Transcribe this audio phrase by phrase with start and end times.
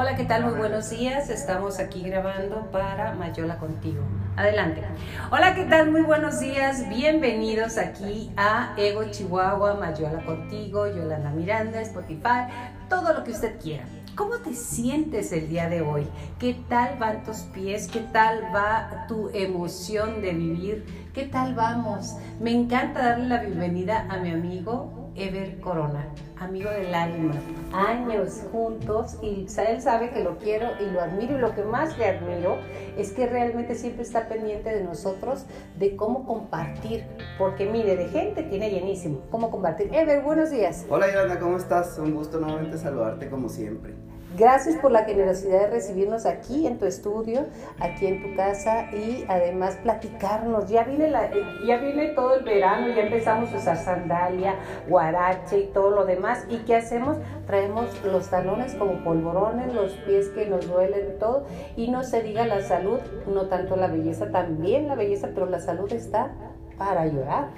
[0.00, 0.44] Hola, ¿qué tal?
[0.44, 1.28] Muy buenos días.
[1.28, 4.00] Estamos aquí grabando para Mayola Contigo.
[4.36, 4.84] Adelante.
[5.32, 5.90] Hola, ¿qué tal?
[5.90, 6.88] Muy buenos días.
[6.88, 12.46] Bienvenidos aquí a Ego Chihuahua, Mayola Contigo, Yolanda Miranda, Spotify,
[12.88, 13.86] todo lo que usted quiera.
[14.14, 16.06] ¿Cómo te sientes el día de hoy?
[16.38, 17.88] ¿Qué tal van tus pies?
[17.88, 21.10] ¿Qué tal va tu emoción de vivir?
[21.12, 22.14] ¿Qué tal vamos?
[22.38, 26.08] Me encanta darle la bienvenida a mi amigo Ever Corona,
[26.38, 27.34] amigo del alma,
[27.72, 31.98] años juntos y él sabe que lo quiero y lo admiro y lo que más
[31.98, 32.58] le admiro
[32.96, 35.44] es que realmente siempre está pendiente de nosotros
[35.76, 37.04] de cómo compartir,
[37.36, 39.92] porque mire, de gente tiene llenísimo, cómo compartir.
[39.92, 40.86] Ever, buenos días.
[40.88, 41.98] Hola Yolanda, ¿cómo estás?
[41.98, 43.94] Un gusto nuevamente saludarte como siempre.
[44.38, 47.46] Gracias por la generosidad de recibirnos aquí en tu estudio,
[47.80, 50.68] aquí en tu casa y además platicarnos.
[50.68, 51.28] Ya viene, la,
[51.66, 54.54] ya viene todo el verano, ya empezamos a usar sandalia,
[54.88, 56.46] guarache y todo lo demás.
[56.48, 57.16] ¿Y qué hacemos?
[57.48, 61.46] Traemos los talones como polvorones, los pies que nos duelen todo.
[61.76, 65.58] Y no se diga la salud, no tanto la belleza, también la belleza, pero la
[65.58, 66.30] salud está
[66.76, 67.48] para llorar.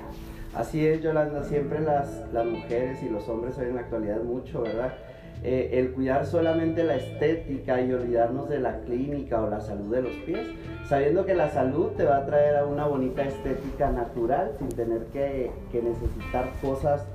[0.55, 4.63] Así es, Yolanda, siempre las, las mujeres y los hombres hoy en la actualidad mucho,
[4.63, 4.95] ¿verdad?
[5.43, 10.03] Eh, el cuidar solamente la estética y olvidarnos de la clínica o la salud de
[10.03, 10.47] los pies,
[10.87, 15.07] sabiendo que la salud te va a traer a una bonita estética natural sin tener
[15.07, 17.07] que, necesitar cosas,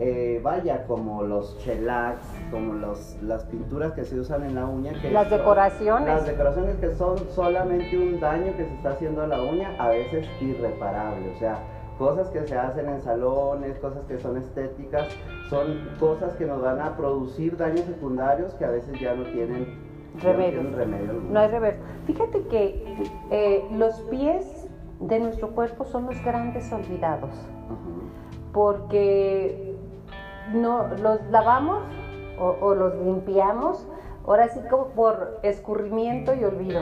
[0.00, 5.00] eh, vaya, como los shellacs, como los, las pinturas que se usan en la uña.
[5.00, 6.08] Que las decoraciones.
[6.08, 9.90] Las decoraciones que son solamente un daño que se está haciendo a la uña, a
[9.90, 11.60] veces irreparable, o sea,
[11.98, 15.08] cosas que se hacen en salones, cosas que son estéticas,
[15.50, 19.66] son cosas que nos van a producir daños secundarios que a veces ya no tienen
[20.22, 20.62] remedio.
[20.62, 21.80] No, hay remedio.
[22.06, 22.84] Fíjate que
[23.30, 27.34] eh, los pies de nuestro cuerpo son los grandes olvidados,
[28.52, 29.76] porque
[30.54, 31.82] no los lavamos
[32.40, 33.86] o, o los limpiamos,
[34.24, 36.80] ahora sí como por escurrimiento y olvido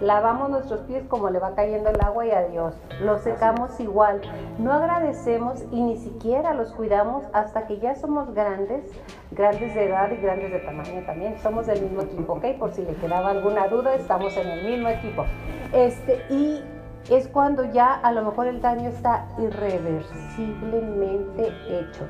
[0.00, 2.74] lavamos nuestros pies como le va cayendo el agua y adiós.
[3.00, 4.20] Los secamos igual.
[4.58, 8.90] No agradecemos y ni siquiera los cuidamos hasta que ya somos grandes,
[9.30, 11.38] grandes de edad y grandes de tamaño también.
[11.38, 12.44] Somos del mismo equipo, ¿ok?
[12.58, 15.24] Por si le quedaba alguna duda, estamos en el mismo equipo.
[15.72, 16.62] Este, y
[17.10, 22.06] es cuando ya a lo mejor el daño está irreversiblemente hecho.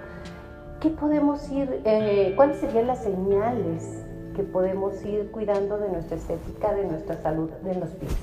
[0.81, 4.02] ¿Qué podemos ir, eh, cuáles serían las señales
[4.34, 8.16] que podemos ir cuidando de nuestra estética, de nuestra salud de los pies.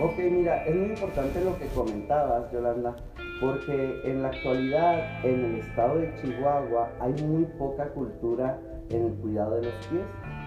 [0.00, 2.96] Ok, mira, es muy importante lo que comentabas, Yolanda,
[3.40, 8.58] porque en la actualidad en el estado de Chihuahua hay muy poca cultura
[8.90, 10.04] en el cuidado de los pies.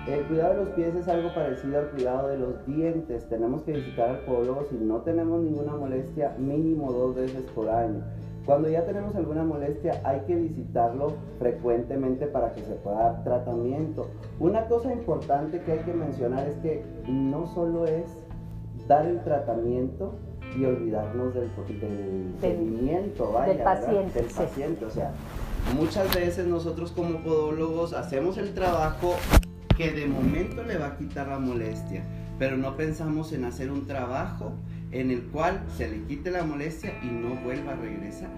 [0.07, 3.28] El cuidado de los pies es algo parecido al cuidado de los dientes.
[3.28, 8.03] Tenemos que visitar al podólogo si no tenemos ninguna molestia, mínimo dos veces por año.
[8.45, 14.09] Cuando ya tenemos alguna molestia hay que visitarlo frecuentemente para que se pueda dar tratamiento.
[14.39, 18.05] Una cosa importante que hay que mencionar es que no solo es
[18.88, 20.16] dar el tratamiento
[20.57, 21.49] y olvidarnos del,
[22.39, 24.19] seguimiento, del paciente.
[24.19, 24.85] Del paciente.
[24.85, 25.11] O sea,
[25.75, 29.16] muchas veces nosotros como podólogos hacemos el trabajo
[29.78, 32.03] que de momento le va a quitar la molestia,
[32.38, 34.53] pero no pensamos en hacer un trabajo
[34.91, 38.29] en el cual se le quite la molestia y no vuelva a regresar.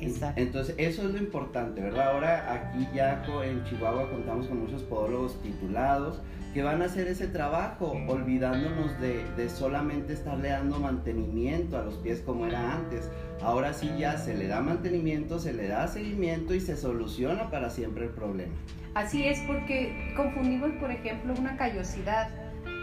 [0.00, 0.40] Exacto.
[0.40, 2.12] Entonces, eso es lo importante, ¿verdad?
[2.12, 6.20] Ahora aquí ya en Chihuahua contamos con muchos podólogos titulados
[6.54, 11.94] que van a hacer ese trabajo, olvidándonos de, de, solamente estarle dando mantenimiento a los
[11.96, 13.08] pies como era antes.
[13.42, 17.70] Ahora sí ya se le da mantenimiento, se le da seguimiento y se soluciona para
[17.70, 18.52] siempre el problema.
[18.94, 22.28] Así es, porque confundimos, por ejemplo, una callosidad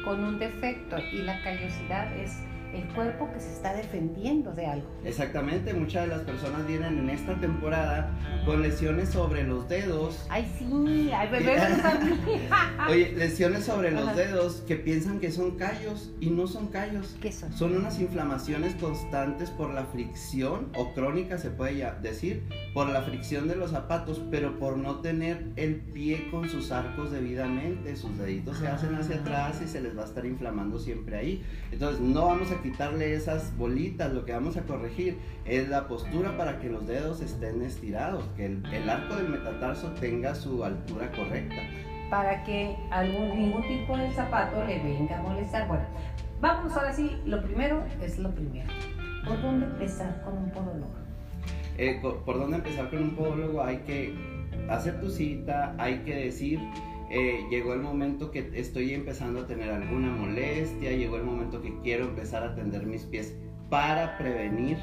[0.06, 2.31] con un defecto y la callosidad es
[2.73, 4.88] el cuerpo que se está defendiendo de algo.
[5.03, 8.11] Exactamente, muchas de las personas vienen en esta temporada
[8.45, 10.25] con lesiones sobre los dedos.
[10.29, 11.57] Ay, sí, ay, bebé,
[12.89, 17.16] Oye, lesiones sobre los dedos que piensan que son callos y no son callos.
[17.22, 17.51] ¿Qué son?
[17.53, 23.01] Son unas inflamaciones constantes por la fricción o crónica se puede ya decir, por la
[23.01, 28.18] fricción de los zapatos, pero por no tener el pie con sus arcos debidamente, sus
[28.18, 31.44] deditos se hacen hacia atrás y se les va a estar inflamando siempre ahí.
[31.71, 36.38] Entonces, no vamos a quitarle esas bolitas, lo que vamos a corregir es la postura
[36.38, 41.62] para que los dedos estén estirados, que el, arco del metatarso tenga su altura correcta.
[42.09, 45.68] Para que algún, ningún tipo de zapato le venga a molestar.
[45.68, 45.83] Bueno,
[46.39, 48.69] vamos ahora sí, lo primero es lo primero.
[49.27, 50.94] ¿Por dónde empezar con un podólogo?
[51.77, 53.62] Eh, ¿Por dónde empezar con un podólogo?
[53.62, 54.15] Hay que
[54.69, 56.59] hacer tu cita, hay que decir
[57.09, 61.74] eh, llegó el momento que estoy empezando a tener alguna molestia, llegó el momento que
[61.81, 63.36] quiero empezar a tender mis pies
[63.69, 64.77] para prevenir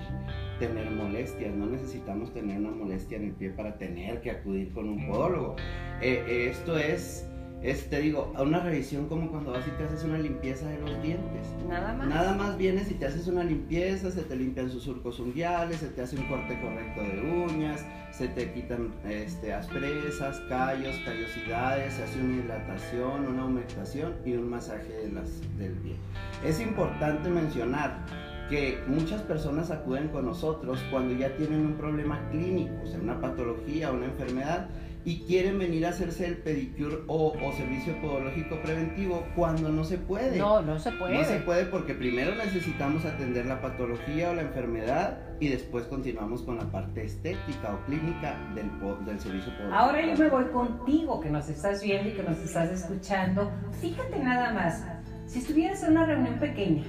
[0.59, 1.55] tener molestias.
[1.55, 5.56] No necesitamos tener una molestia en el pie para tener que acudir con un podólogo.
[6.00, 7.29] Eh, esto es
[7.64, 10.78] Es, te digo, a una revisión como cuando vas y te haces una limpieza de
[10.81, 11.46] los dientes.
[11.66, 12.06] Nada más.
[12.06, 15.88] Nada más vienes y te haces una limpieza, se te limpian sus surcos unguiales, se
[15.88, 17.82] te hace un corte correcto de uñas,
[18.12, 24.50] se te quitan este, asperezas, callos, callosidades, se hace una hidratación, una humectación y un
[24.50, 25.96] masaje de las, del pie.
[26.44, 28.05] Es importante mencionar
[28.50, 33.19] que muchas personas acuden con nosotros cuando ya tienen un problema clínico, o sea, una
[33.22, 34.69] patología, una enfermedad,
[35.05, 40.39] y quieren venir a hacerse el pedicure o, servicio podológico preventivo cuando no se puede.
[40.39, 41.19] No, no se puede.
[41.19, 46.43] No se puede porque primero necesitamos atender la patología o la enfermedad y después continuamos
[46.43, 48.71] con la parte estética o clínica del,
[49.05, 49.79] del servicio podológico.
[49.79, 53.50] Ahora yo me voy contigo que nos estás viendo y que nos estás escuchando.
[53.81, 54.85] Fíjate nada más,
[55.27, 56.83] si estuvieras en una reunión pequeña,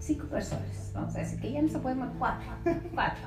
[0.00, 2.48] cinco personas, vamos a decir que ya no se pueden más, cuatro,
[2.92, 3.24] cuatro.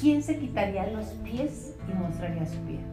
[0.00, 2.91] ¿Quién se quitaría los pies y mostraría su pie?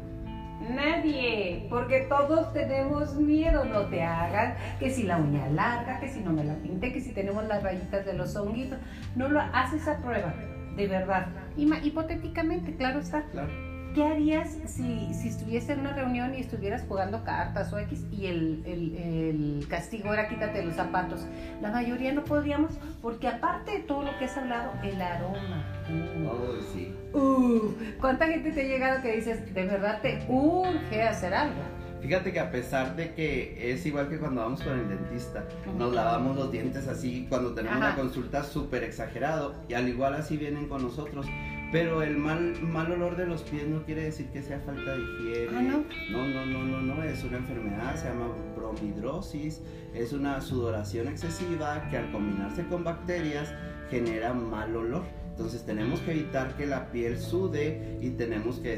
[0.69, 6.19] Nadie, porque todos tenemos miedo, no te hagan, que si la uña larga, que si
[6.19, 8.79] no me la pinté, que si tenemos las rayitas de los honguitos,
[9.15, 10.33] no lo haces a prueba,
[10.75, 11.27] de verdad.
[11.57, 13.23] hipotéticamente, claro está.
[13.31, 18.05] Claro ¿Qué harías si, si estuviese en una reunión y estuvieras jugando cartas o X
[18.11, 21.25] y el, el, castigo era quítate los zapatos?
[21.61, 25.65] La mayoría no podríamos porque aparte de todo lo que has hablado, el aroma.
[25.89, 26.93] Uh, sí.
[27.13, 31.61] Uh, ¿Cuánta gente te ha llegado que dices, de verdad te urge hacer algo?
[32.01, 35.43] Fíjate que a pesar de que es igual que cuando vamos con el dentista,
[35.77, 40.37] nos lavamos los dientes así cuando tenemos una consulta súper exagerado y al igual así
[40.37, 41.25] vienen con nosotros.
[41.71, 45.01] Pero el mal, mal olor de los pies no quiere decir que sea falta de
[45.01, 45.57] higiene.
[45.57, 45.85] Ah, no?
[46.09, 49.61] No, no, no, no, no, es una enfermedad, se llama bromidrosis,
[49.93, 53.53] es una sudoración excesiva que al combinarse con bacterias
[53.91, 55.03] genera mal olor.
[55.29, 58.77] Entonces tenemos que evitar que la piel sude y tenemos que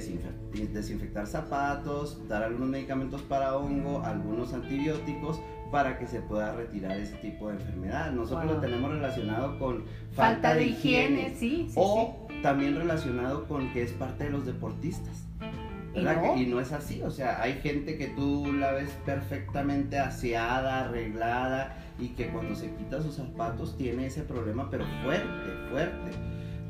[0.53, 5.39] desinfectar zapatos, dar algunos medicamentos para hongo, algunos antibióticos
[5.71, 8.12] para que se pueda retirar ese tipo de enfermedad.
[8.12, 13.83] Nosotros lo tenemos relacionado con falta, de, higiene, sí, sí, o también relacionado con que
[13.83, 15.25] es parte de los deportistas.
[15.94, 16.38] ¿Y no?
[16.38, 21.75] y no es así, o sea, hay gente que tú la ves perfectamente aseada, arreglada
[22.00, 26.12] y que cuando se quita sus zapatos tiene ese problema, pero fuerte, fuerte.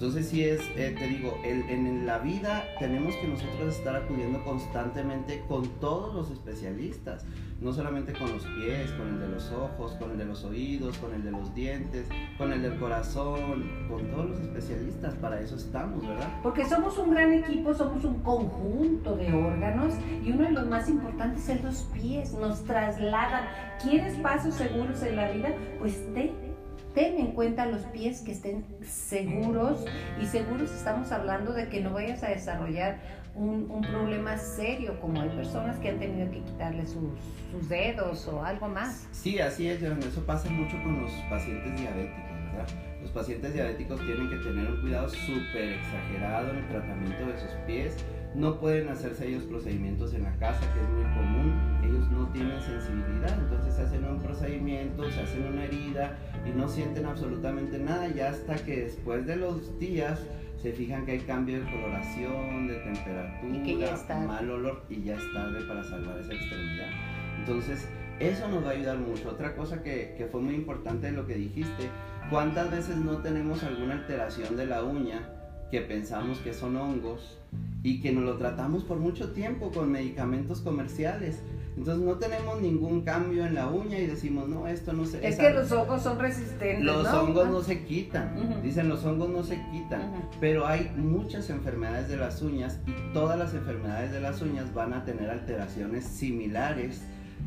[0.01, 5.43] Entonces sí es, eh, te digo, en la vida tenemos que nosotros estar acudiendo constantemente
[5.47, 7.23] con todos los especialistas,
[7.59, 10.97] no solamente con los pies, con el de los ojos, con el de los oídos,
[10.97, 12.07] con el de los dientes,
[12.39, 16.29] con el del corazón, con todos los especialistas, para eso estamos, ¿verdad?
[16.41, 19.93] Porque somos un gran equipo, somos un conjunto de órganos
[20.25, 23.43] y uno de los más importantes es los pies, nos trasladan.
[23.79, 25.49] ¿Quieres pasos seguros en la vida?
[25.77, 26.50] Pues te
[26.93, 29.85] ten en cuenta los pies que estén seguros
[30.21, 32.99] y seguros estamos hablando de que no vayas a desarrollar
[33.35, 38.67] un, problema serio como hay personas que han tenido que quitarle sus, dedos o algo
[38.67, 39.07] más.
[39.11, 42.67] Sí, así es, eso pasa mucho con los pacientes diabéticos, ¿verdad?
[43.01, 47.51] Los pacientes diabéticos tienen que tener un cuidado súper exagerado en el tratamiento de sus
[47.65, 47.95] pies
[48.35, 52.61] no pueden hacerse ellos procedimientos en la casa, que es muy común, ellos no tienen
[52.61, 58.07] sensibilidad, entonces se hacen un procedimiento, se hacen una herida y no sienten absolutamente nada,
[58.07, 60.19] ya hasta que después de los días
[60.61, 65.61] se fijan que hay cambio de coloración, de temperatura, mal olor y ya es tarde
[65.67, 66.89] para salvar esa extremidad.
[67.39, 67.87] Entonces,
[68.19, 69.29] eso nos va a ayudar mucho.
[69.29, 71.89] Otra cosa que, que fue muy importante de lo que dijiste,
[72.29, 75.40] ¿cuántas veces no tenemos alguna alteración de la uña
[75.71, 77.37] que pensamos que son hongos
[77.81, 81.41] y que nos lo tratamos por mucho tiempo con medicamentos comerciales.
[81.77, 85.25] Entonces no tenemos ningún cambio en la uña y decimos, no, esto no se...
[85.25, 86.83] Es que los hongos son resistentes.
[86.83, 90.11] Los hongos no se quitan, dicen los hongos no se quitan,
[90.41, 94.93] pero hay muchas enfermedades de las uñas y todas las enfermedades de las uñas van
[94.93, 97.01] a tener alteraciones similares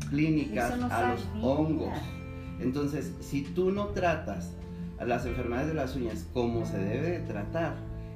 [0.09, 1.93] clínicas a los hongos.
[2.59, 4.53] Entonces, si tú no tratas
[4.97, 7.75] a las enfermedades de las uñas como se debe de tratar,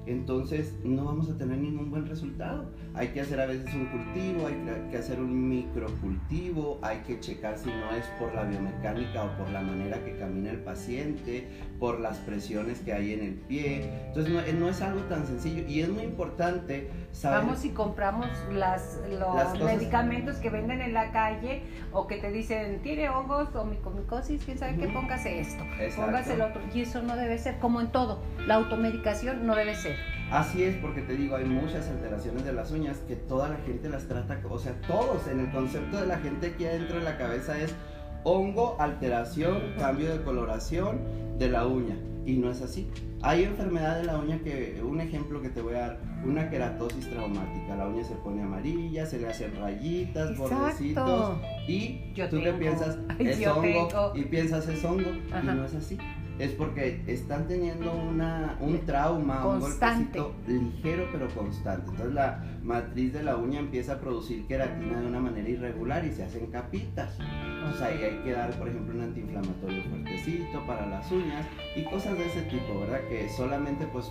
[0.10, 2.72] entonces no vamos a tener ningún buen resultado.
[2.96, 7.58] Hay que hacer a veces un cultivo, hay que hacer un microcultivo, hay que checar
[7.60, 11.48] si no es por la biomecánica o por la manera que camina el paciente,
[11.80, 13.90] por las presiones que hay en el pie.
[14.08, 17.40] Entonces no, es algo tan sencillo y es muy importante saber...
[17.40, 22.82] Vamos y compramos las, los medicamentos que venden en la calle o que te dicen,
[22.82, 25.64] tiene hongos o micomicosis, quién sabe qué, póngase esto,
[25.96, 26.62] póngase el otro.
[26.74, 29.96] Y eso no debe ser, como en todo, la automedicación no debe ser.
[30.32, 33.90] Así es, porque te digo, hay muchas alteraciones de las uñas que toda la gente
[33.90, 37.18] las trata, o sea, todos en el concepto de la gente aquí adentro de la
[37.18, 37.74] cabeza es
[38.24, 41.00] hongo, alteración, cambio de coloración
[41.38, 41.98] de la uña.
[42.26, 42.88] y no es así.
[43.22, 47.10] Hay enfermedad de la uña que, un ejemplo que te voy a dar, una queratosis
[47.10, 47.76] traumática.
[47.76, 51.38] La uña se pone amarilla, se le hacen rayitas, bordecitos.
[51.68, 54.14] Y tú te piensas, es hongo.
[54.14, 55.10] Y piensas, es hongo.
[55.10, 55.98] Y no es así
[56.40, 61.90] es porque están teniendo una, un trauma, un golpecito ligero pero constante.
[61.92, 66.12] Entonces la matriz de la uña empieza a producir queratina de una manera irregular y
[66.14, 67.18] se hacen capitas.
[67.20, 72.18] Entonces ahí hay que dar, por ejemplo, un antiinflamatorio fuertecito para las uñas y cosas
[72.18, 73.02] de ese tipo, ¿verdad?
[73.10, 74.10] Que solamente pues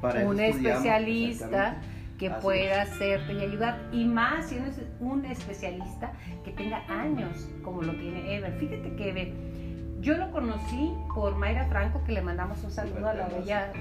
[0.00, 1.76] para un especialista
[2.18, 3.86] que pueda hacerte y ayudar.
[3.92, 8.52] Y más si es un especialista que tenga años, como lo tiene Ever.
[8.58, 9.65] Fíjate que Ever
[10.06, 13.72] yo lo conocí por Mayra Franco, que le mandamos un saludo a la bella,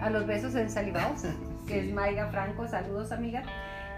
[0.00, 1.22] a los besos ensalivados,
[1.68, 3.44] que es Mayra Franco, saludos amiga.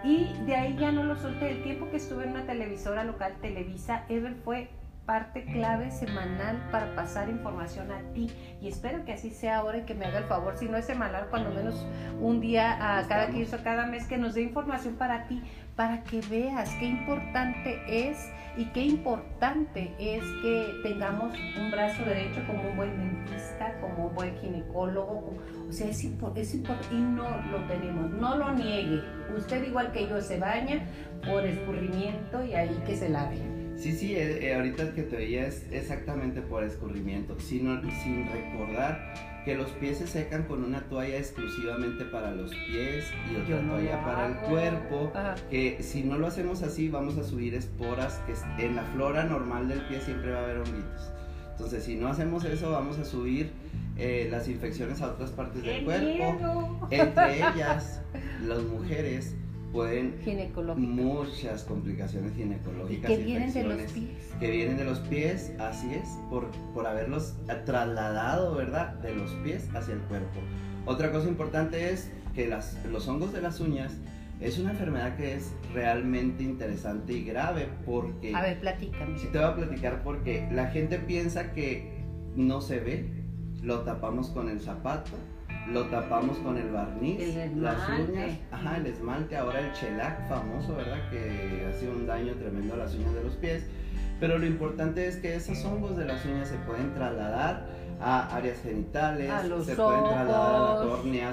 [0.04, 1.52] Y de ahí ya no lo solté.
[1.52, 4.68] El tiempo que estuve en una televisora local, Televisa, Ever fue
[5.06, 8.30] parte clave semanal para pasar información a ti.
[8.60, 10.84] Y espero que así sea ahora y que me haga el favor, si no es
[10.84, 11.87] semanal, cuando menos
[12.20, 15.42] un día a cada 15 o cada mes, que nos dé información para ti,
[15.80, 22.42] para que veas qué importante es y qué importante es que tengamos un brazo derecho
[22.46, 25.38] como un buen dentista, como un buen ginecólogo.
[25.66, 26.46] O sea, es, importante
[26.92, 28.10] y no lo tenemos.
[28.10, 29.00] No lo niegue.
[29.34, 30.87] Usted igual que yo se baña
[31.26, 33.38] por escurrimiento y ahí que se lave.
[33.78, 39.29] Sí, sí, eh, eh, ahorita que te veía es exactamente por escurrimiento, sino, sin recordar
[39.44, 44.04] que los pies se secan con una toalla exclusivamente para los pies y otra toalla
[44.04, 45.12] para el cuerpo.
[45.50, 49.68] Que si no lo hacemos así, vamos a subir esporas que en la flora normal
[49.68, 51.12] del pie siempre va a haber honguitos.
[51.52, 53.52] Entonces, si no hacemos eso, vamos a subir
[53.99, 56.88] eh, las infecciones a otras partes del cuerpo.
[56.90, 58.00] Entre ellas,
[58.47, 59.35] las mujeres
[59.72, 60.16] pueden
[60.76, 64.32] muchas complicaciones ginecológicas que vienen de los pies.
[64.38, 67.34] que vienen de los pies así es por, por haberlos
[67.64, 70.40] trasladado verdad de los pies hacia el cuerpo.
[70.86, 73.92] Otra cosa importante es que las, los hongos de las uñas
[74.40, 79.18] es una enfermedad que es realmente interesante y grave porque a ver platícame.
[79.18, 83.20] Sí te voy a platicar porque la gente piensa que no se ve
[83.62, 85.10] lo tapamos con el zapato
[85.72, 87.20] lo tapamos con el barniz,
[87.56, 90.98] las uñas, ajá, el esmalte, ahora el chelac famoso, ¿verdad?
[91.10, 93.64] Que hace un daño tremendo a las uñas de los pies.
[94.18, 97.66] Pero lo importante es que esos hongos de las uñas se pueden trasladar
[98.00, 99.30] a áreas genitales,
[99.64, 100.79] se pueden trasladar a la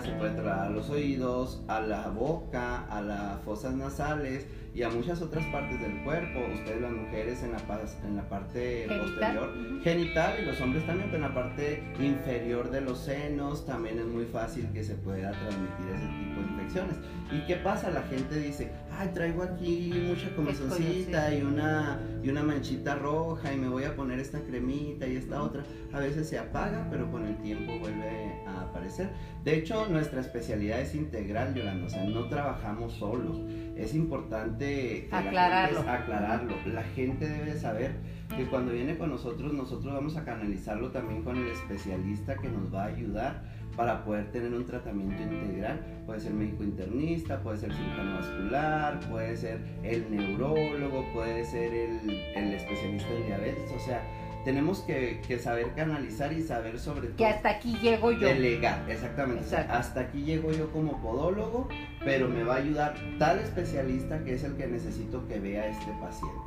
[0.04, 4.46] se pueden trasladar a los oídos, a la boca, a las fosas nasales
[4.76, 6.40] y a muchas otras partes del cuerpo.
[6.54, 7.58] Ustedes las mujeres en la,
[8.06, 9.52] en la parte posterior,
[9.84, 14.06] genital y los hombres también, pero en la parte inferior de los senos también es
[14.06, 16.96] muy fácil que se pueda transmitir ese tipo de infecciones.
[17.32, 17.90] ¿Y qué pasa?
[17.90, 23.58] La gente dice, ay, traigo aquí mucha comezoncita y una, y una manchita roja y
[23.58, 25.64] me voy a poner esta cremita y esta otra.
[25.92, 29.10] A veces se apaga, pero con el tiempo vuelve a aparecer.
[29.48, 33.40] De hecho, nuestra especialidad es integral, Yolanda, o sea, no trabajamos solos.
[33.78, 35.84] Es importante aclararlo.
[35.84, 36.54] La aclararlo.
[36.66, 37.96] La gente debe saber
[38.36, 42.76] que cuando viene con nosotros, nosotros vamos a canalizarlo también con el especialista que nos
[42.76, 43.42] va a ayudar
[43.78, 45.80] para poder tener un tratamiento integral.
[46.06, 52.10] Puede ser médico internista, puede ser cirujano vascular, puede ser el neurólogo, puede ser el,
[52.36, 54.04] el especialista en diabetes, o sea,
[54.48, 57.18] tenemos que, saber canalizar y saber sobre todo.
[57.18, 58.30] Que hasta aquí llego yo.
[58.30, 59.54] Delegar, exactamente.
[59.54, 61.68] hasta aquí llego yo como podólogo,
[62.06, 65.92] pero me va a ayudar tal especialista que es el que necesito que vea este
[66.00, 66.40] paciente.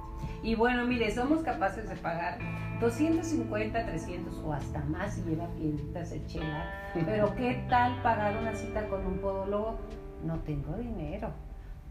[0.42, 2.38] Y bueno, mire, somos capaces de pagar
[2.80, 6.72] 250, 300 o hasta más si lleva piedritas el chela.
[6.94, 9.78] Pero ¿qué tal pagar una cita con un podólogo?
[10.24, 11.32] No tengo dinero.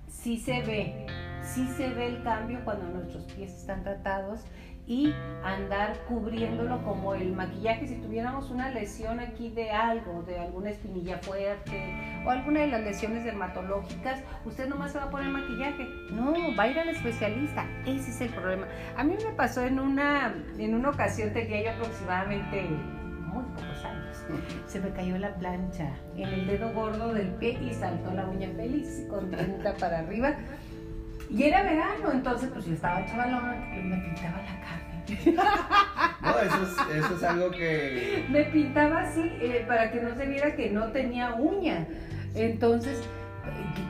[0.08, 1.06] Sí se ve,
[1.44, 4.40] sí se ve el cambio cuando nuestros pies están tratados
[4.90, 10.72] y andar cubriéndolo como el maquillaje si tuviéramos una lesión aquí de algo, de alguna
[10.72, 11.94] espinilla fuerte
[12.26, 15.88] o alguna de las lesiones dermatológicas, usted nomás se va a poner maquillaje.
[16.12, 17.68] No, va a ir al especialista.
[17.86, 18.68] Ese es el problema.
[18.98, 22.68] A mí me pasó en una, en una ocasión, tenía yo aproximadamente
[23.32, 24.18] muy pocos años.
[24.66, 28.50] Se me cayó la plancha en el dedo gordo del pie y saltó la uña
[28.56, 30.36] feliz, contenta para arriba.
[31.30, 34.80] Y era verano, entonces pues yo estaba chavalona, me pintaba la cara
[36.22, 38.26] no, eso es, algo que...
[38.30, 41.88] Me pintaba así eh, para que no se viera que no tenía uña.
[42.36, 43.02] Entonces,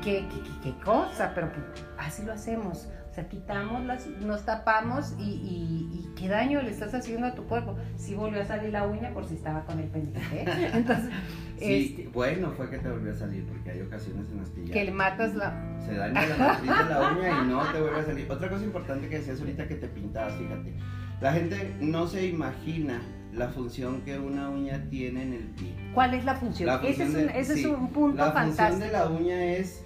[0.03, 0.25] ¿qué,
[0.63, 1.33] qué, cosa?
[1.35, 2.87] Pero pues, así lo hacemos.
[3.19, 7.75] Sea, quitamos, las, nos tapamos y, qué daño le estás haciendo a tu cuerpo.
[7.97, 10.21] Sí volvió a salir la uña por si estaba con el pendiente.
[10.31, 10.71] ¿eh?
[10.73, 11.09] Entonces,
[11.57, 14.65] sí, este bueno fue que te volvió a salir porque hay ocasiones en las que
[14.65, 14.73] ya...
[14.73, 15.53] Que le matas la...
[15.85, 18.31] Se daña la matriz de la uña y no te vuelve a salir.
[18.31, 20.73] Otra cosa importante que decías ahorita que te pintabas, fíjate
[21.21, 23.01] la gente no se imagina
[23.33, 25.75] la función que una uña tiene en el pie.
[25.93, 26.67] ¿Cuál es la función?
[26.67, 28.69] La ese función es un, de- ese es un punto La fantástico.
[28.69, 29.83] función de la uña es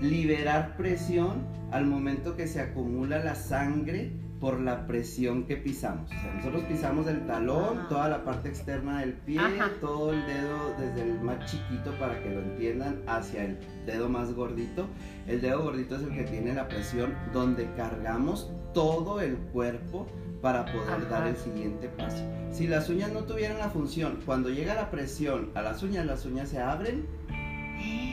[0.00, 6.06] liberar presión al momento que se acumula la sangre por la presión que pisamos.
[6.10, 7.88] O sea, nosotros pisamos el talón, Ajá.
[7.90, 9.70] toda la parte externa del pie, Ajá.
[9.82, 14.32] todo el dedo desde el más chiquito para que lo entiendan hacia el dedo más
[14.32, 14.86] gordito.
[15.26, 20.06] El dedo gordito es el que tiene la presión donde cargamos todo el cuerpo
[20.40, 21.08] para poder Ajá.
[21.10, 22.24] dar el siguiente paso.
[22.50, 26.24] Si las uñas no tuvieran la función, cuando llega la presión a las uñas, las
[26.24, 27.04] uñas se abren,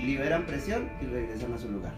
[0.05, 1.93] liberan presión y regresan a su lugar.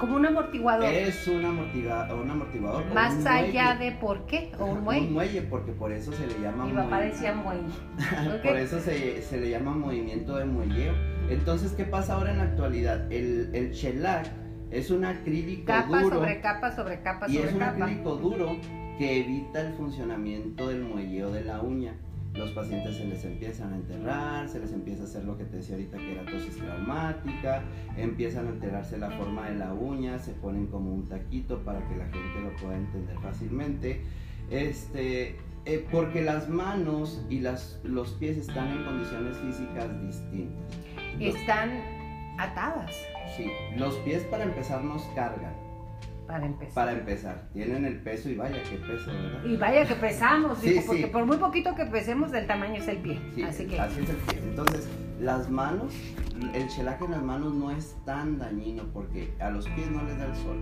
[0.00, 0.86] Como un amortiguador.
[0.92, 2.84] Es un, amortiga- un amortiguador.
[2.92, 3.84] Más un allá muelle.
[3.92, 5.06] de por qué, o un muelle.
[5.06, 7.62] Un muelle, porque por eso se le llama Mi papá decía muelle.
[8.42, 10.92] Por eso se, se le llama movimiento de muelleo.
[11.30, 13.10] Entonces, ¿qué pasa ahora en la actualidad?
[13.10, 14.26] El, el shellac
[14.70, 17.84] es un acrílico Capa duro sobre capa sobre capa y sobre es un capa.
[17.84, 18.56] acrílico duro
[18.98, 21.94] que evita el funcionamiento del muelleo de la uña.
[22.34, 25.58] Los pacientes se les empiezan a enterrar, se les empieza a hacer lo que te
[25.58, 27.62] decía ahorita que era tosis traumática,
[27.96, 31.96] empiezan a alterarse la forma de la uña, se ponen como un taquito para que
[31.96, 34.00] la gente lo pueda entender fácilmente.
[34.50, 40.78] Este, eh, porque las manos y las, los pies están en condiciones físicas distintas.
[41.20, 41.70] Están
[42.38, 42.92] atadas
[43.36, 45.54] sí, los pies para empezar nos cargan,
[46.26, 46.74] para empezar.
[46.74, 47.48] para empezar.
[47.52, 49.44] Tienen el peso y vaya qué peso, ¿verdad?
[49.44, 50.80] Y vaya que pesamos, Sí, sí.
[50.86, 53.18] porque por muy poquito que pesemos, el tamaño es el pie.
[53.34, 54.38] Sí, Así que es el pie.
[54.42, 54.88] Entonces,
[55.20, 55.92] las manos,
[56.54, 60.18] el shellac en las manos no es tan dañino porque a los pies no les
[60.18, 60.56] da el sol.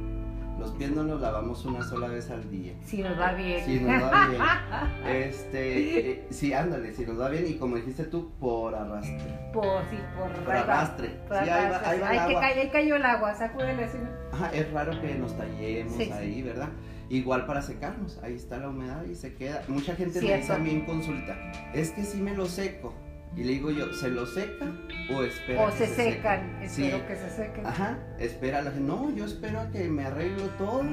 [0.59, 2.75] Los pies no los lavamos una sola vez al día.
[2.85, 3.65] si nos va bien.
[3.65, 4.43] Si nos va bien.
[5.07, 9.19] Este, eh, sí, ándale, si nos va bien y como dijiste tú, por arrastre.
[9.53, 11.09] por, sí, por, Por arrastre.
[11.27, 12.47] por Sí, ahí va, ahí va Ay, el que agua.
[12.47, 13.99] ahí cayó el agua, sacúdele así.
[14.33, 16.13] Ajá, es raro que nos tallemos Sí, sí.
[16.13, 16.69] ahí, ¿verdad?
[17.09, 19.63] Igual para secarnos, ahí está la humedad y se queda.
[19.69, 21.37] Mucha gente me en consulta,
[21.75, 22.95] es que si me lo seco.
[23.35, 24.73] Y le digo yo, ¿se lo seca
[25.11, 27.67] o espera O que se, secan, espero que se sequen.
[27.67, 28.87] Ajá, espera la gente.
[28.87, 30.85] No, yo espero a que me arreglo todo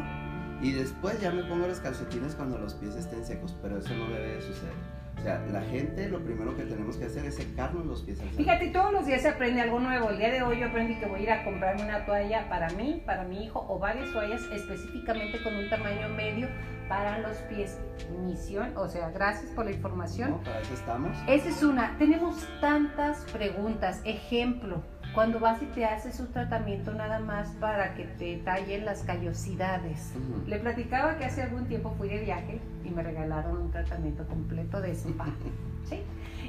[0.61, 4.09] y después ya me pongo los calcetines cuando los pies estén secos, pero eso no
[4.09, 4.98] debe de suceder.
[5.19, 8.29] O sea, la gente lo primero que tenemos que hacer es secarnos los pies al.
[8.29, 10.11] Fíjate, todos los días se aprende algo nuevo.
[10.11, 12.69] El día de hoy yo aprendí que voy a ir a comprarme una toalla para
[12.69, 16.47] mí, para mi hijo, o varias toallas específicamente con un tamaño medio
[16.87, 17.77] para los pies.
[18.25, 20.31] Misión, o sea, gracias por la información.
[20.31, 20.41] ¿No?
[20.41, 21.17] Para eso estamos.
[21.27, 21.97] Esa es una.
[21.97, 24.01] Tenemos tantas preguntas.
[24.05, 24.81] Ejemplo,
[25.13, 30.13] cuando vas y te haces un tratamiento nada más para que te tallen las callosidades.
[30.45, 34.81] Le platicaba que hace algún tiempo fui de viaje y me regalaron un tratamiento completo
[34.81, 35.25] de spa.
[35.89, 36.03] ¿sí?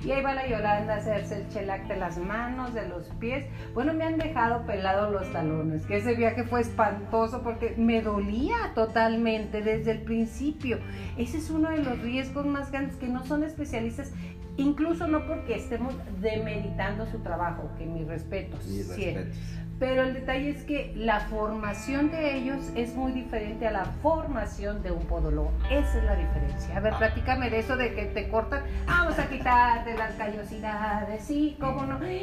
[0.05, 3.45] Y ahí va la Yolanda a hacerse el chelac de las manos, de los pies.
[3.75, 8.73] Bueno, me han dejado pelados los talones, que ese viaje fue espantoso porque me dolía
[8.75, 10.79] totalmente desde el principio.
[11.19, 14.13] Ese es uno de los riesgos más grandes que no son especialistas,
[14.57, 18.67] incluso no porque estemos demeritando su trabajo, que mis respetos.
[18.67, 19.37] Mis respetos.
[19.81, 24.83] Pero el detalle es que la formación de ellos es muy diferente a la formación
[24.83, 25.51] de un podólogo.
[25.71, 26.77] Esa es la diferencia.
[26.77, 26.99] A ver, Ah.
[26.99, 28.63] platícame de eso de que te cortan.
[28.87, 31.97] Vamos a quitarte las callosidades, sí, cómo no.
[32.07, 32.21] Y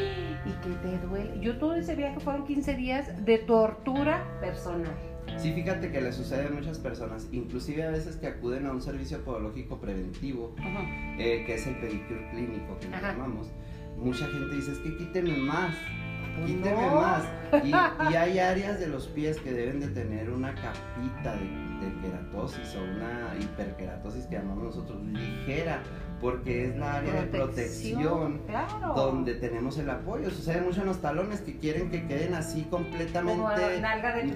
[0.61, 1.39] que te duele.
[1.41, 4.93] Yo todo ese viaje fueron 15 días de tortura personal.
[5.37, 8.81] Sí, fíjate que le sucede a muchas personas, inclusive a veces que acuden a un
[8.81, 10.55] servicio podológico preventivo,
[11.19, 13.51] eh, que es el pedicure clínico que le llamamos.
[13.97, 15.75] Mucha gente dice, es que quíteme más,
[16.45, 17.23] quíteme más.
[17.63, 22.01] Y, y hay áreas de los pies que deben de tener una capita de, de
[22.01, 25.81] queratosis o una hiperqueratosis que llamamos nosotros ligera,
[26.19, 28.93] porque es la área de protección Claro.
[28.95, 30.29] donde tenemos el apoyo.
[30.31, 33.49] Sucede mucho en los talones que quieren que queden así completamente Como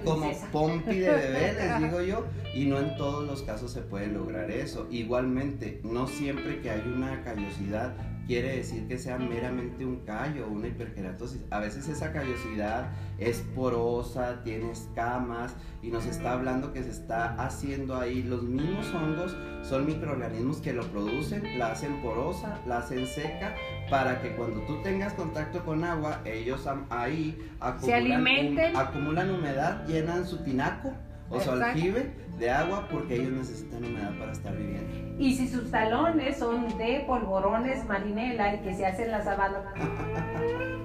[0.04, 4.06] como pompi de bebé, les digo yo, y no en todos los casos se puede
[4.06, 4.86] lograr eso.
[4.90, 7.92] Igualmente, no siempre que hay una callosidad
[8.26, 11.40] quiere decir que sea meramente un callo o una hiperkeratosis.
[11.50, 17.34] A veces esa callosidad es porosa, tiene escamas y nos está hablando que se está
[17.34, 18.22] haciendo ahí.
[18.22, 23.54] Los mismos hongos son microorganismos que lo producen, la hacen porosa, la hacen seca,
[23.90, 28.74] para que cuando tú tengas contacto con agua, ellos ahí acumulan, alimenten.
[28.74, 30.92] hum- acumulan humedad, llenan su tinaco
[31.30, 34.92] o su aljibe de agua porque ellos necesitan humedad para estar viviendo.
[35.18, 39.72] Y si sus talones son de polvorones marinela y que se hacen la sabana,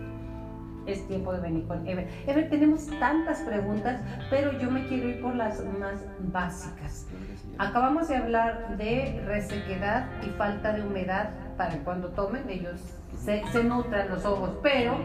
[0.88, 2.08] es tiempo de venir con Ever.
[2.26, 7.08] Ever, tenemos tantas preguntas, pero yo me quiero ir por las más básicas.
[7.58, 12.80] Acabamos de hablar de resequedad y falta de humedad para cuando tomen, ellos
[13.18, 14.96] se, se nutran los ojos, pero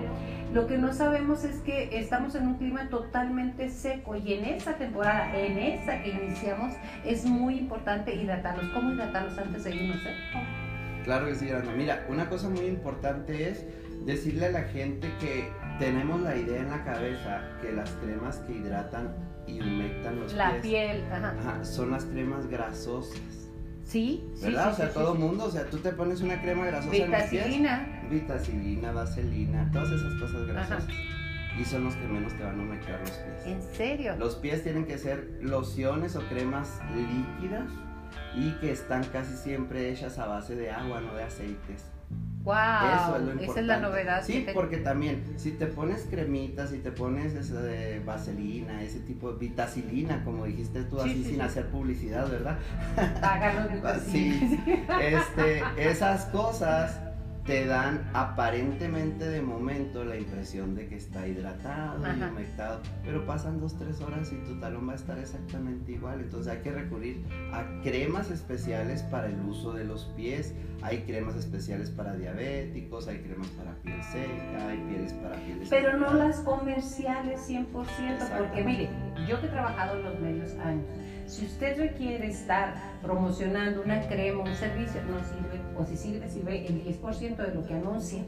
[0.53, 4.77] lo que no sabemos es que estamos en un clima totalmente seco y en esta
[4.77, 8.71] temporada, en esta que iniciamos, es muy importante hidratarlos.
[8.73, 9.97] ¿Cómo hidratarlos antes de irnos?
[10.05, 10.15] eh?
[11.05, 11.73] Claro que sí, Yolanda.
[11.73, 13.65] Mira, una cosa muy importante es
[14.05, 18.53] decirle a la gente que tenemos la idea en la cabeza que las cremas que
[18.53, 19.15] hidratan
[19.47, 21.35] y humectan los La pies piel, ajá.
[21.41, 23.42] ajá, son las cremas grasosas.
[23.85, 24.69] Sí, ¿Verdad?
[24.69, 25.19] sí, o sea, sí, todo sí.
[25.19, 27.31] mundo, o sea, tú te pones una crema grasosa en los pies.
[27.31, 28.03] Vitacilina.
[28.11, 30.87] Vitacilina, vaselina, todas esas cosas grasosas.
[31.61, 33.47] Y son los que menos te van a humectar los pies.
[33.47, 34.17] ¿En serio?
[34.17, 37.69] Los pies tienen que ser lociones o cremas líquidas
[38.35, 41.92] y que están casi siempre hechas a base de agua, no de aceites.
[42.45, 43.45] Wow, Eso es lo importante.
[43.45, 44.23] esa es la novedad.
[44.25, 48.99] Sí, te- porque también, si te pones cremitas, si te pones ese de vaselina, ese
[49.01, 51.41] tipo de vitacilina, como dijiste tú Sí, así sí, sin sí.
[51.41, 52.59] hacer publicidad, ¿verdad?
[53.21, 54.59] Pagan los Sí,
[55.01, 56.99] este, esas cosas
[57.47, 62.31] te dan aparentemente de momento la impresión de que está hidratado y Ajá.
[62.31, 66.21] humectado, pero pasan dos, tres horas y tu talón va a estar exactamente igual.
[66.21, 70.55] Entonces hay que recurrir a cremas especiales para el uso de los pies.
[70.83, 75.97] Hay cremas especiales para diabéticos, hay cremas para piel seca, hay pieles para pieles Pero
[75.97, 77.67] no las comerciales 100%,
[78.39, 78.89] porque mire,
[79.29, 80.85] yo que he trabajado en los medios años,
[81.33, 86.67] si usted requiere estar promocionando una crema, un servicio, no sirve, o si sirve, sirve
[86.67, 88.23] el 10% de lo que anuncia.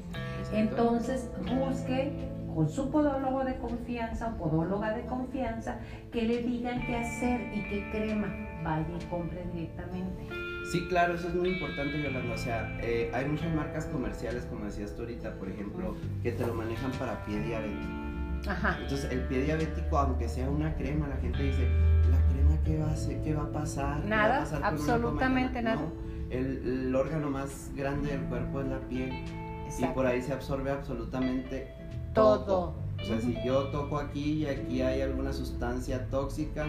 [0.55, 2.13] Entonces, busque
[2.55, 7.63] con su podólogo de confianza o podóloga de confianza que le digan qué hacer y
[7.69, 8.29] qué crema.
[8.63, 10.27] Vaya y compre directamente.
[10.73, 12.33] Sí, claro, eso es muy importante, Yolanda.
[12.33, 16.47] O sea, eh, hay muchas marcas comerciales, como decías tú ahorita, por ejemplo, que te
[16.47, 17.93] lo manejan para pie diabético.
[18.49, 18.79] Ajá.
[18.81, 21.94] Entonces, el pie diabético, aunque sea una crema, la gente dice, ¿la crema
[22.65, 23.23] qué va a hacer?
[23.23, 24.03] ¿Qué va a pasar?
[24.03, 25.83] ¿Qué va a Nada, pasar absolutamente coma?" nada.
[25.83, 25.93] No,
[26.31, 29.13] el, el órgano más grande del cuerpo es la piel
[29.79, 31.69] y por ahí se absorbe absolutamente
[32.15, 32.45] Todo.
[32.45, 32.85] todo.
[33.03, 36.65] O sea, si yo toco aquí y aquí hay alguna sustancia tóxica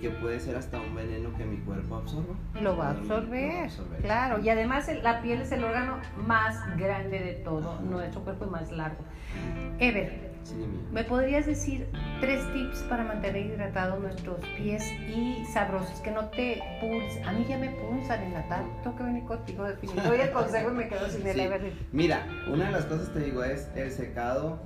[0.00, 2.34] que puede ser hasta un veneno que mi cuerpo absorba.
[2.60, 3.70] Lo va a absorber,
[4.02, 4.40] claro.
[4.40, 8.72] Y además la piel es el órgano más grande de todo, nuestro cuerpo es más
[8.72, 9.04] largo.
[9.78, 10.74] Ever, Sí, dime.
[10.92, 11.88] ¿me podrías decir
[12.20, 15.98] tres tips para mantener hidratados nuestros pies y sabrosos?
[16.00, 17.24] Que no te pulsen.
[17.24, 18.68] A mí ya me pulsan en la tarde.
[18.82, 20.16] Tengo que venir contigo definitivamente.
[20.16, 21.72] Doy el consejo y me quedo sin el Sí.
[21.92, 24.60] Mira, una de las cosas te digo es el secado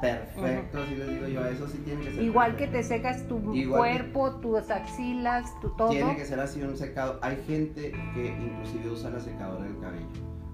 [0.00, 2.22] perfecto, así les digo yo, eso sí tiene que ser.
[2.22, 5.90] Igual que te secas tu Igual cuerpo, tus axilas, tu todo.
[5.90, 7.18] Tiene que ser así un secado.
[7.20, 10.06] Hay gente que inclusive usa la secadora del cabello.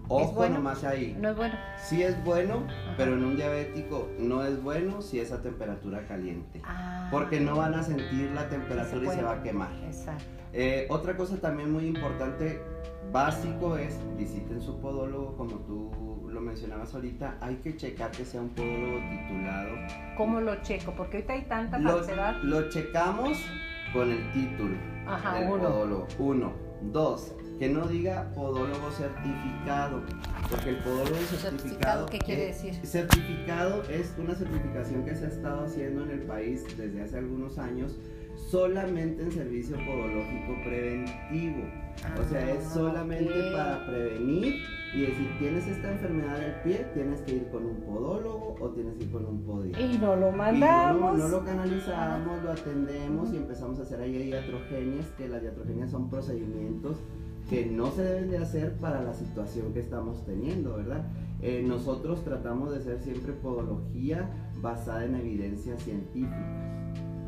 [0.09, 0.57] Ojo bueno?
[0.57, 1.17] nomás ahí.
[1.19, 1.55] No es bueno.
[1.79, 6.61] Sí es bueno, pero en un diabético no es bueno si es a temperatura caliente.
[6.64, 9.73] Ah, Porque no van a sentir la temperatura y se va a quemar.
[9.87, 10.25] Exacto.
[10.53, 12.61] Eh, otra cosa también muy importante,
[13.12, 17.38] básico, es visiten su podólogo, como tú lo mencionabas ahorita.
[17.40, 19.71] Hay que checar que sea un podólogo titulado.
[20.17, 20.93] ¿Cómo lo checo?
[20.97, 22.37] Porque ahorita hay tanta Lo, falsedad.
[22.43, 23.38] lo checamos
[23.93, 25.62] con el título Ajá, del uno.
[25.62, 26.07] podólogo.
[26.19, 26.53] Uno.
[26.83, 27.35] Dos.
[27.59, 30.03] Que no diga podólogo certificado.
[30.51, 31.40] Porque el podólogo certificado.
[31.59, 32.87] ¿Certificado qué quiere es- decir?
[32.87, 37.59] Certificado es una certificación que se ha estado haciendo en el país desde hace algunos
[37.59, 37.97] años
[38.51, 41.64] solamente en servicio podológico preventivo.
[42.21, 44.57] O sea, es Ah, solamente para prevenir
[44.95, 48.95] y decir, tienes esta enfermedad del pie, tienes que ir con un podólogo o tienes
[48.97, 49.79] que ir con un podólogo.
[49.81, 51.19] Y no lo Y no, mandamos.
[51.19, 56.11] no lo canalizamos, lo atendemos y empezamos a hacer ahí iatrogenias, que las iatrogenias son
[56.11, 56.99] procedimientos
[57.50, 61.04] que no se deben de hacer para la situación que estamos teniendo, ¿verdad?
[61.42, 64.30] Eh, nosotros tratamos de hacer siempre podología
[64.62, 66.40] basada en evidencias científicas.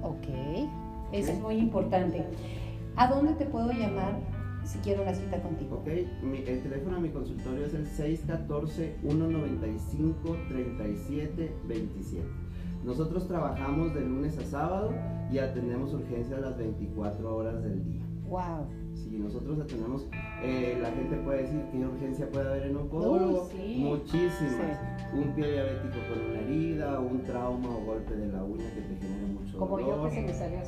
[0.02, 0.26] Ok,
[1.12, 2.24] eso es muy importante.
[2.96, 4.18] ¿A dónde te puedo llamar
[4.64, 5.76] si quiero una cita contigo?
[5.82, 5.88] Ok,
[6.22, 7.86] mi- el teléfono a mi consultorio es el
[10.96, 12.22] 614-195-3727.
[12.84, 14.92] Nosotros trabajamos de lunes a sábado
[15.30, 18.02] y atendemos urgencias las 24 horas del día.
[18.28, 18.66] Wow.
[18.96, 20.06] Si nosotros atendemos,
[20.42, 23.48] eh, la gente puede decir qué urgencia puede haber en un podólogo.
[23.50, 23.76] Sí.
[23.78, 24.80] Muchísimas.
[25.12, 28.96] Un pie diabético con una herida, un trauma o golpe de la uña que te
[28.96, 30.08] genere mucho Como yo dolor.
[30.08, 30.58] que se me salió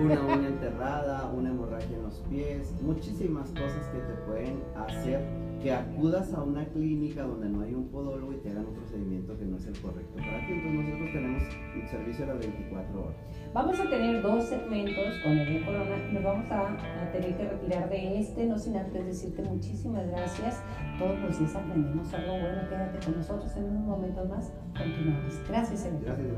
[0.00, 5.20] una uña enterrada, una hemorragia en los pies, muchísimas cosas que te pueden hacer
[5.64, 9.34] que acudas a una clínica donde no hay un podólogo y te hagan un procedimiento
[9.38, 10.52] que no es el correcto para ti.
[10.52, 11.42] Entonces nosotros tenemos
[11.74, 13.16] un servicio a las 24 horas.
[13.54, 15.96] Vamos a tener dos segmentos con el Corona.
[16.12, 16.68] Nos vamos a,
[17.02, 20.62] a tener que retirar de este, no sin antes decirte muchísimas gracias.
[20.98, 22.68] Todos los días aprendemos algo bueno.
[22.68, 24.52] Quédate con nosotros en unos momentos más.
[24.76, 25.40] Continuamos.
[25.48, 26.00] Gracias, Emi.
[26.04, 26.28] Gracias.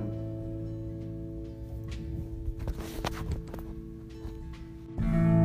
[4.99, 5.36] Hola,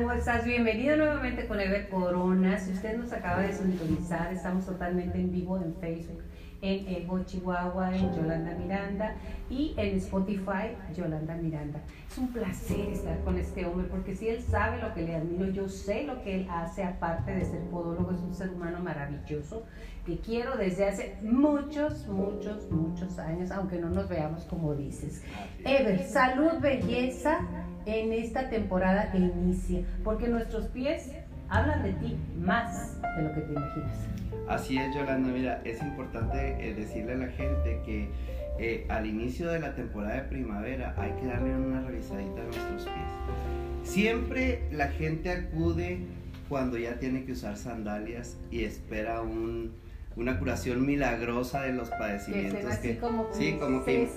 [0.00, 0.46] ¿Cómo estás?
[0.46, 2.58] Bienvenido nuevamente con Ever Corona.
[2.58, 6.22] Si usted nos acaba de sintonizar, estamos totalmente en vivo en Facebook
[6.62, 9.14] en Ego Chihuahua, en Yolanda Miranda
[9.48, 11.80] y en Spotify, Yolanda Miranda.
[12.08, 15.50] Es un placer estar con este hombre porque si él sabe lo que le admiro,
[15.50, 19.64] yo sé lo que él hace aparte de ser podólogo, es un ser humano maravilloso
[20.04, 25.22] que quiero desde hace muchos, muchos, muchos años, aunque no nos veamos como dices.
[25.64, 27.40] Ever, salud, belleza
[27.86, 31.10] en esta temporada que inicia, porque nuestros pies
[31.50, 33.92] hablan de ti más de lo que te imaginas.
[34.48, 35.30] Así es, Yolanda.
[35.30, 38.08] Mira, es importante eh, decirle a la gente que
[38.58, 42.84] eh, al inicio de la temporada de primavera hay que darle una revisadita a nuestros
[42.84, 43.90] pies.
[43.90, 46.00] Siempre la gente acude
[46.48, 52.98] cuando ya tiene que usar sandalias y espera una curación milagrosa de los padecimientos que,
[52.98, 54.08] como sí, como que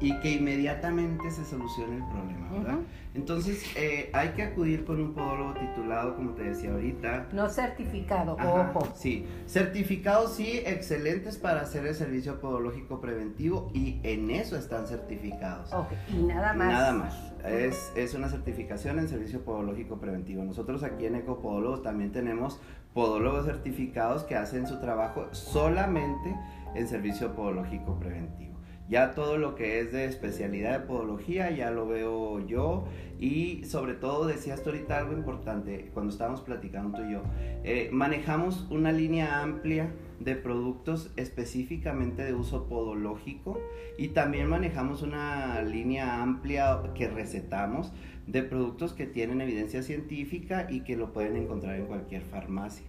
[0.00, 2.78] y, que inmediatamente se solucione el problema, ¿verdad?
[3.14, 7.28] Entonces, eh, hay que acudir con un podólogo titulado, como te decía ahorita.
[7.32, 8.86] No certificado, ojo.
[8.94, 15.72] Sí, certificados sí, excelentes para hacer el servicio podológico preventivo y en eso están certificados.
[15.72, 16.68] Ok, y nada más.
[16.68, 17.32] Nada más.
[17.44, 20.44] Es, es una certificación en servicio podológico preventivo.
[20.44, 22.60] Nosotros aquí en Ecopodólogos también tenemos
[22.92, 26.36] podólogos certificados que hacen su trabajo solamente
[26.74, 28.45] en servicio podológico preventivo.
[28.88, 32.84] Ya todo lo que es de especialidad de podología ya lo veo yo
[33.18, 37.22] y sobre todo decías tú ahorita algo importante cuando estábamos platicando tú y yo.
[37.64, 43.60] Eh, manejamos una línea amplia de productos específicamente de uso podológico
[43.98, 47.92] y también manejamos una línea amplia que recetamos
[48.26, 52.86] de productos que tienen evidencia científica y que lo pueden encontrar en cualquier farmacia.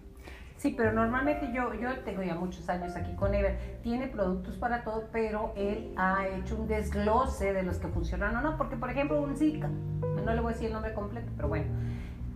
[0.57, 4.83] Sí, pero normalmente yo, yo tengo ya muchos años aquí con Ever, tiene productos para
[4.83, 8.89] todo, pero él ha hecho un desglose de los que funcionan o no, porque por
[8.89, 11.67] ejemplo un Zika, no le voy a decir el nombre completo, pero bueno,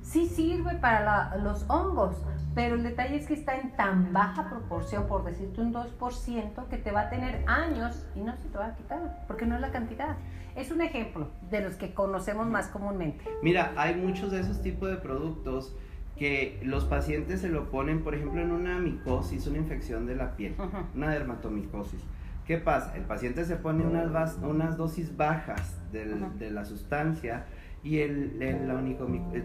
[0.04, 2.16] sí sirve para los hongos,
[2.54, 6.78] pero el detalle es que está en tan baja proporción, por decirte un 2%, que
[6.78, 9.62] te va a tener años y no se te va a quitar, porque no es
[9.62, 10.16] la cantidad.
[10.56, 13.24] Es un ejemplo de los que conocemos más comúnmente.
[13.42, 15.76] Mira, hay muchos de esos tipos de productos
[16.18, 20.36] que los pacientes se lo ponen, por ejemplo, en una micosis, una infección de la
[20.36, 20.56] piel,
[20.96, 22.02] una dermatomicosis.
[22.46, 22.96] ¿Qué pasa?
[22.96, 27.46] El paciente se pone unas, unas dosis bajas de la sustancia
[27.84, 28.80] y el, la,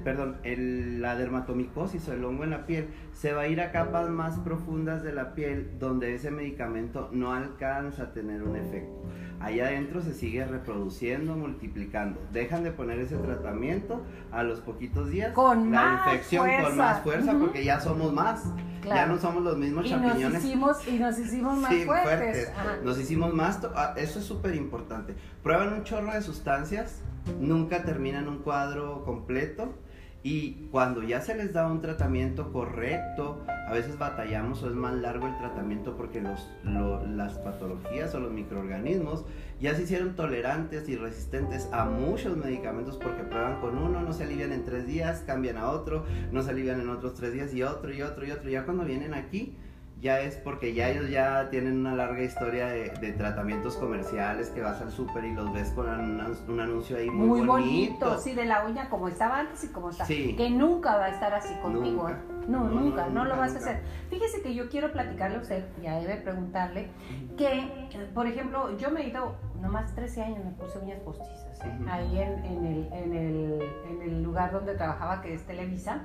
[0.05, 4.11] perdón, la dermatomicosis o el hongo en la piel se va a ir a capas
[4.11, 9.03] más profundas de la piel donde ese medicamento no alcanza a tener un efecto.
[9.41, 12.21] Allá adentro se sigue reproduciendo, multiplicando.
[12.33, 15.33] Dejan de poner ese tratamiento a los poquitos días.
[15.33, 18.45] Con la infección con más fuerza porque ya somos más.
[18.85, 20.33] Ya no somos los mismos champiñones.
[20.33, 22.53] Nos hicimos, y nos hicimos más fuertes.
[22.85, 23.61] Nos hicimos más.
[23.75, 25.15] Ah, eso es súper importante.
[25.43, 27.03] Prueban un chorro de sustancias
[27.41, 29.75] nunca terminan un cuadro completo
[30.23, 34.95] y cuando ya se les da un tratamiento correcto, a veces batallamos o es más
[34.95, 39.25] largo el tratamiento porque los, las patologías o los microorganismos
[39.61, 44.25] ya se hicieron tolerantes y resistentes a muchos medicamentos porque prueban con uno, no se
[44.25, 47.63] alivian en tres días, cambian a otro, no se alivian en otros tres días y
[47.63, 48.51] otro y otro y otro.
[48.51, 49.57] Ya cuando vienen aquí,
[50.01, 54.81] ya es porque ya ellos ya tienen una larga historia de, tratamientos comerciales que vas
[54.83, 58.19] al súper y los ves con un, anuncio ahí muy, muy bonito.
[58.19, 60.07] Sí, de la uña como estaba antes y como está.
[60.07, 62.11] Que nunca va a estar así contigo.
[62.11, 62.17] ¿eh?
[62.47, 63.83] No, nunca, no, lo vas a hacer.
[64.11, 66.91] Fíjese que yo quiero platicarle a usted, ya debe preguntarle,
[67.37, 71.79] que, por ejemplo, yo me he ido, nomás 13 años me puse uñas postizas, ¿eh?
[71.89, 76.05] ahí en, en, el, en, el, en el lugar donde trabajaba, que es Televisa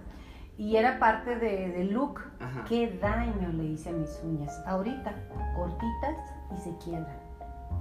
[0.61, 2.21] y era parte de, de look.
[2.69, 4.61] ¿Qué daño le hice a mis uñas?
[4.67, 5.11] Ahorita,
[5.55, 6.15] cortitas
[6.55, 7.17] y se quiebran.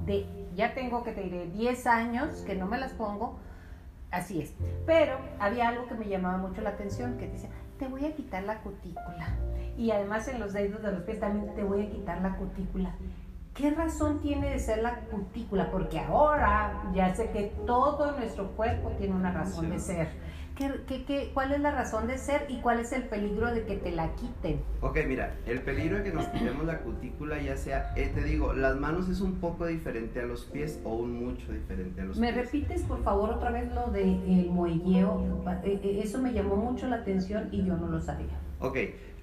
[0.07, 3.39] De, ya tengo que te diré 10 años que no me las pongo,
[4.11, 4.55] así es.
[4.87, 8.45] Pero había algo que me llamaba mucho la atención, que dice, te voy a quitar
[8.45, 9.29] la cutícula.
[9.77, 12.95] Y además en los dedos de los pies también te voy a quitar la cutícula.
[13.53, 15.71] ¿Qué razón tiene de ser la cutícula?
[15.71, 20.09] Porque ahora ya sé que todo nuestro cuerpo tiene una razón de ser
[20.61, 23.93] ¿Qué, cuál es la razón de ser y cuál es el peligro de que te
[23.93, 24.61] la quiten?
[24.83, 28.53] Ok, mira, el peligro de que nos quitemos la cutícula, ya sea, eh, te digo,
[28.53, 32.19] las manos es un poco diferente a los pies o un mucho diferente a los
[32.19, 32.37] ¿Me pies.
[32.37, 35.43] ¿Me repites, por favor, otra vez lo del de, muelleo?
[35.65, 38.39] Eh, eh, eso me llamó mucho la atención y yo no lo sabía.
[38.59, 38.77] Ok,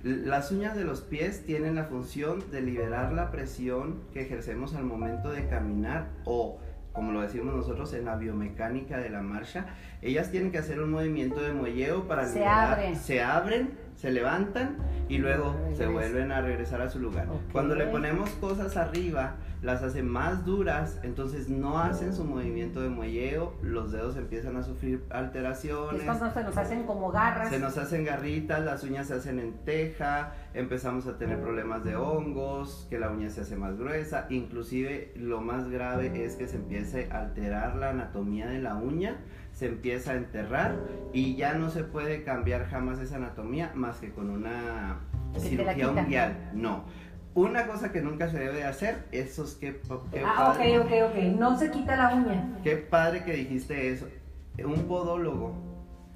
[0.04, 4.86] las uñas de los pies tienen la función de liberar la presión que ejercemos al
[4.86, 6.58] momento de caminar o
[6.98, 9.68] como lo decimos nosotros en la biomecánica de la marcha,
[10.02, 12.96] ellas tienen que hacer un movimiento de muelleo para se abren.
[12.96, 17.28] se abren se levantan y luego se vuelven a regresar a su lugar.
[17.52, 22.90] Cuando le ponemos cosas arriba, las hace más duras, entonces no hacen su movimiento de
[22.90, 26.02] muelleo, los dedos empiezan a sufrir alteraciones.
[26.02, 27.50] Entonces se nos hacen como garras.
[27.50, 31.96] Se nos hacen garritas, las uñas se hacen en teja, empezamos a tener problemas de
[31.96, 36.58] hongos, que la uña se hace más gruesa, inclusive lo más grave es que se
[36.58, 39.18] empiece a alterar la anatomía de la uña,
[39.54, 40.76] se empieza a enterrar
[41.14, 45.00] y ya no se puede cambiar jamás esa anatomía más que con una
[45.40, 46.52] cirugía unguial.
[46.54, 46.86] No
[47.38, 49.80] una cosa que nunca se debe hacer, eso es que...
[50.26, 51.24] ah, ok, ok, ok.
[51.38, 52.58] No se quita la uña.
[52.64, 54.08] Qué padre que dijiste eso.
[54.64, 55.54] Un podólogo...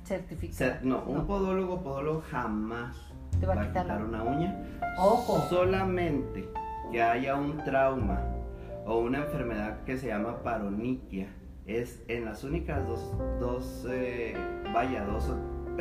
[0.03, 0.79] Certificado.
[0.81, 2.97] no, un podólogo, podólogo jamás
[3.39, 4.63] te va, a quitar, una uña.
[4.97, 5.47] Ojo.
[5.47, 6.49] Solamente
[6.91, 8.19] que haya un trauma
[8.87, 11.27] o una enfermedad que se llama paroniquia.
[11.67, 14.33] Es en las únicas dos, dos eh,
[14.73, 15.31] vaya, dos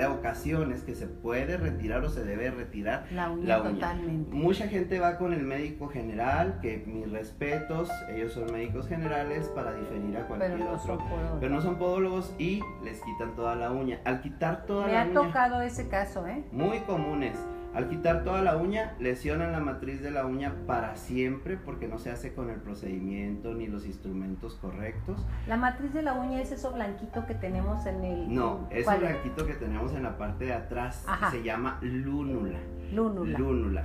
[0.08, 4.34] ocasiones que se puede retirar o se debe retirar la uña, Totalmente.
[4.34, 9.72] Mucha gente va con el médico general, que mis respetos, ellos son médicos generales para
[9.74, 10.98] diferir a cualquier otro.
[11.40, 14.00] pero no son podólogos y les quitan toda la uña.
[14.04, 15.04] Al quitar toda la uña.
[15.04, 16.44] Me ha tocado ese caso, ¿eh?
[16.52, 17.36] Muy comunes.
[17.74, 21.98] Al quitar toda la uña, lesionan la matriz de la uña para siempre porque no
[21.98, 25.24] se hace con el procedimiento ni los instrumentos correctos.
[25.46, 28.34] La matriz de la uña es eso blanquito que tenemos en el...
[28.34, 32.58] No, ese blanquito que tenemos en la parte de atrás se llama lúnula.
[32.92, 33.38] Lúnula.
[33.38, 33.84] Lúnula.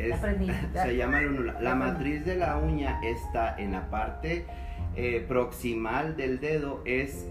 [0.82, 1.60] se llama lúnula.
[1.60, 4.46] La matriz de la uña está en la parte
[4.96, 7.28] eh, proximal del dedo, es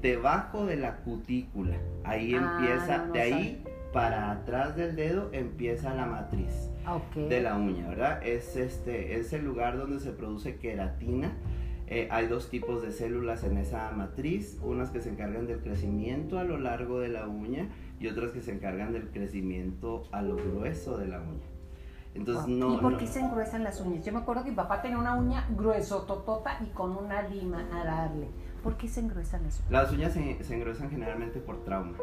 [0.00, 1.76] debajo de la cutícula.
[2.04, 3.64] Ahí ah, empieza, de ahí
[3.96, 6.70] para atrás del dedo empieza la matriz
[7.16, 8.22] de la uña, ¿verdad?
[8.22, 11.32] Es, este, es el lugar donde se produce queratina.
[11.86, 16.38] Eh, hay dos tipos de células en esa matriz, unas que se encargan del crecimiento
[16.38, 20.36] a lo largo de la uña y otras que se encargan del crecimiento a lo
[20.36, 21.46] grueso de la uña.
[22.14, 24.04] Entonces, no, ¿Y por qué se engruesan las uñas?
[24.04, 27.66] Yo me acuerdo que mi papá tenía una uña grueso, totota y con una lima
[27.72, 28.28] a darle.
[28.66, 29.70] ¿Por qué se engruesan las uñas?
[29.70, 31.96] Las uñas se, se engruesan generalmente por trauma.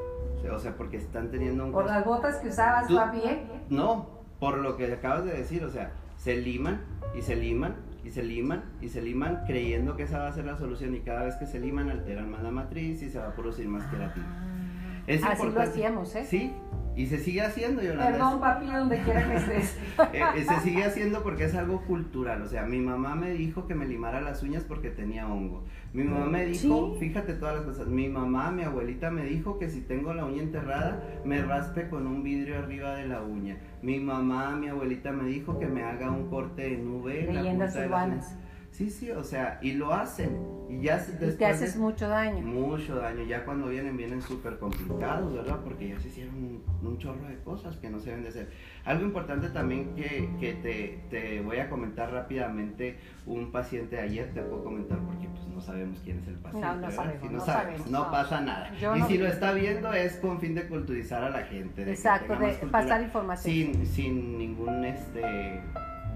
[0.50, 1.74] O sea, porque están teniendo un...
[1.74, 3.22] ¿Por las botas que usabas, papi?
[3.70, 4.08] No,
[4.40, 6.80] por lo que acabas de decir, o sea, se liman
[7.18, 10.46] y se liman y se liman y se liman creyendo que esa va a ser
[10.46, 13.28] la solución y cada vez que se liman alteran más la matriz y se va
[13.28, 14.26] a producir más queratina.
[14.26, 16.26] Ah, es así lo hacíamos, ¿eh?
[16.26, 16.54] Sí,
[16.96, 18.12] y se sigue haciendo, Yolanda.
[18.12, 19.80] Perdón, papi, donde quiera que estés.
[20.14, 22.42] Eh, eh, se sigue haciendo porque es algo cultural.
[22.42, 25.64] O sea, mi mamá me dijo que me limara las uñas porque tenía hongo.
[25.94, 27.88] Mi mamá me dijo, fíjate todas las cosas.
[27.88, 32.08] Mi mamá, mi abuelita me dijo que si tengo la uña enterrada, me raspe con
[32.08, 33.58] un vidrio arriba de la uña.
[33.82, 37.30] Mi mamá, mi abuelita me dijo que me haga un corte en nube.
[37.32, 38.36] Leyendas urbanas.
[38.74, 40.36] Sí, sí, o sea, y lo hacen.
[40.68, 42.42] Y ya después te haces mucho daño.
[42.42, 43.24] Mucho daño.
[43.24, 45.60] Ya cuando vienen, vienen súper complicados, ¿verdad?
[45.64, 48.50] Porque ya se hicieron un, chorro de cosas que no se deben de hacer.
[48.84, 54.42] Algo importante también que, que te, te, voy a comentar rápidamente, un paciente ayer te
[54.42, 56.68] puedo comentar porque pues no sabemos quién es el paciente.
[56.68, 57.22] No, no sabemos.
[57.22, 58.72] Si no, no, sabemos, no, pasa nada.
[58.98, 61.88] y si lo está viendo es con fin de culturizar a la gente.
[61.88, 63.54] Exacto, de pasar información.
[63.54, 65.62] Sin, sin ningún este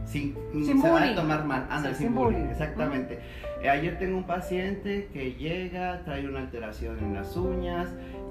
[0.08, 1.68] sin, se va a tomar mal.
[1.70, 3.20] Anda, sin, bullying, exactamente.
[3.62, 7.90] Eh, ayer tengo un paciente que llega, trae una alteración en las uñas.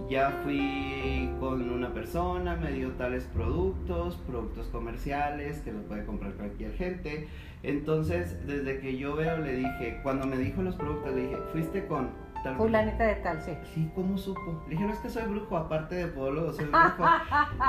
[0.09, 6.33] Ya fui con una persona, me dio tales productos, productos comerciales que los puede comprar
[6.35, 7.27] cualquier gente.
[7.63, 11.87] Entonces, desde que yo veo, le dije, cuando me dijo los productos, le dije, fuiste
[11.87, 12.11] con
[12.57, 13.53] Fulanita de tal, sí.
[13.75, 14.63] Sí, ¿cómo supo?
[14.67, 17.05] Le dije, no es que soy brujo, aparte de podólogo, soy brujo.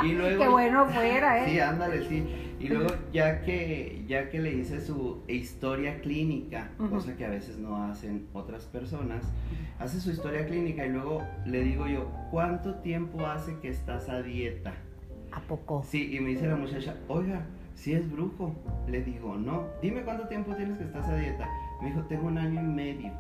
[0.04, 1.46] y luego, Qué bueno fuera, ¿eh?
[1.50, 2.56] Sí, ándale, sí.
[2.60, 7.58] Y luego, ya que, ya que le hice su historia clínica, cosa que a veces
[7.58, 9.24] no hacen otras personas,
[9.80, 14.22] hace su historia clínica y luego le digo yo, ¿cuánto tiempo hace que estás a
[14.22, 14.74] dieta?
[15.32, 15.84] ¿A poco?
[15.88, 17.42] Sí, y me dice la muchacha, oiga,
[17.78, 18.56] si es brujo.
[18.88, 19.68] Le digo, no.
[19.82, 21.48] Dime cuánto tiempo tienes que estás a dieta.
[21.82, 23.12] Me dijo, tengo un año y medio.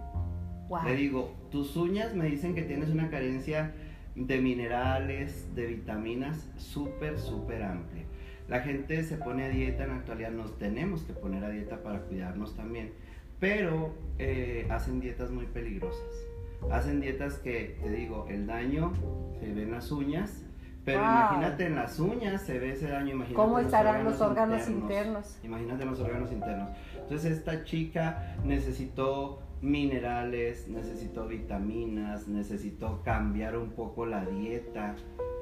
[0.84, 3.74] Le digo, tus uñas me dicen que tienes una carencia
[4.16, 8.04] de minerales, de vitaminas súper, súper amplia.
[8.48, 11.84] La gente se pone a dieta, en la actualidad nos tenemos que poner a dieta
[11.84, 12.92] para cuidarnos también,
[13.40, 16.26] pero eh, hacen dietas muy peligrosas.
[16.72, 18.94] Hacen dietas que, te digo, el daño
[19.40, 20.44] se ve en las uñas,
[20.84, 23.16] pero imagínate en las uñas se ve ese daño.
[23.16, 25.38] Imagínate ¿Cómo estarán los órganos internos?
[25.44, 26.70] Imagínate los órganos internos.
[26.98, 34.96] Entonces esta chica necesitó minerales, necesito vitaminas, necesito cambiar un poco la dieta,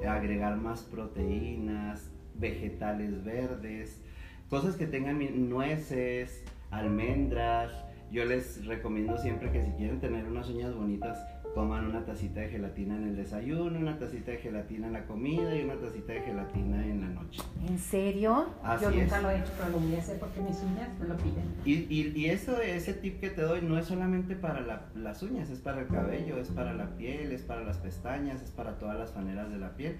[0.06, 4.02] agregar más proteínas, vegetales verdes,
[4.48, 7.72] cosas que tengan nueces, almendras.
[8.10, 11.18] Yo les recomiendo siempre que si quieren tener unas uñas bonitas,
[11.56, 15.56] coman una tacita de gelatina en el desayuno, una tacita de gelatina en la comida
[15.56, 17.40] y una tacita de gelatina en la noche.
[17.66, 18.50] ¿En serio?
[18.62, 19.22] Así Yo nunca es.
[19.22, 21.44] lo he hecho, pero lo voy a hacer porque mis uñas me lo piden.
[21.64, 25.22] Y, y, y eso, ese tip que te doy no es solamente para la- las
[25.22, 28.76] uñas, es para el cabello, es para la piel, es para las pestañas, es para
[28.78, 29.96] todas las maneras de la piel.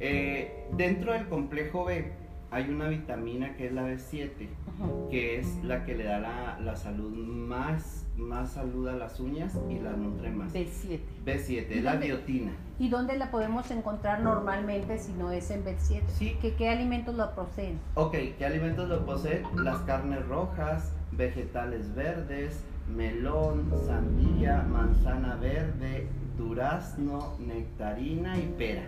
[0.00, 2.12] Eh, dentro del complejo B
[2.50, 4.30] hay una vitamina que es la B7,
[4.78, 5.08] Ujú.
[5.08, 9.56] que es la que le da la, la salud más, más salud a las uñas
[9.70, 10.52] y las nutre más.
[10.52, 11.00] B7.
[11.24, 12.52] B7, ¿Y es la biotina.
[12.78, 16.02] ¿Y dónde la podemos encontrar normalmente si no es en B7?
[16.08, 16.36] Sí.
[16.40, 17.78] ¿Qué, qué alimentos lo proceden?
[17.94, 19.42] Ok, ¿qué alimentos lo poseen?
[19.56, 22.62] Las carnes rojas, vegetales verdes,
[22.94, 28.82] melón, sandía, manzana verde, durazno, nectarina y pera.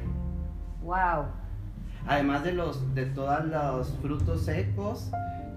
[0.82, 1.26] ¡Wow!
[2.06, 5.10] Además de los de todos los frutos secos,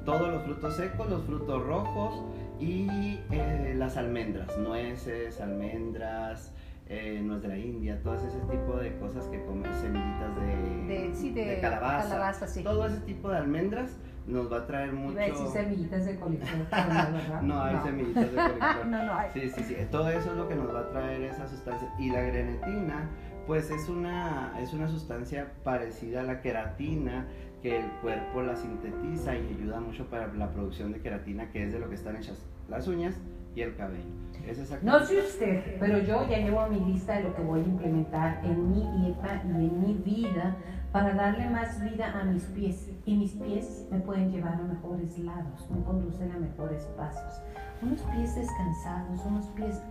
[0.06, 2.22] todos los frutos secos, los frutos rojos
[2.60, 6.54] y eh, las almendras, nueces, almendras,
[6.88, 11.16] eh, nuez de la India, todo ese tipo de cosas que comen, semillitas de, De,
[11.16, 12.10] sí, de, de calabaza.
[12.10, 12.64] calabaza, sí.
[12.64, 13.97] Todo ese tipo de almendras
[14.28, 15.14] nos va a traer mucho.
[15.14, 17.41] Iba a decir semillitas de coliflor, no, ¿verdad?
[17.43, 18.86] No hay semillitas de coliflor.
[18.88, 19.30] no, no hay.
[19.34, 19.76] Sí, sí, sí.
[19.91, 21.89] Todo eso es lo que nos va a traer esa sustancia.
[21.99, 23.10] Y la grenetina,
[23.47, 27.28] pues es una, es una sustancia parecida a la queratina,
[27.64, 31.72] que el cuerpo la sintetiza y ayuda mucho para la producción de queratina, que es
[31.72, 33.16] de lo que están hechas las uñas
[33.55, 34.03] y el cabello.
[34.45, 37.64] Es No sé usted, pero yo ya llevo mi lista de lo que voy a
[37.64, 40.57] implementar en mi dieta y en mi vida
[40.91, 42.91] para darle más vida a mis pies.
[43.05, 47.41] Y mis pies me pueden llevar a mejores lados, me conducen a mejores pasos.
[47.84, 49.82] Unos pies descansados, unos pies,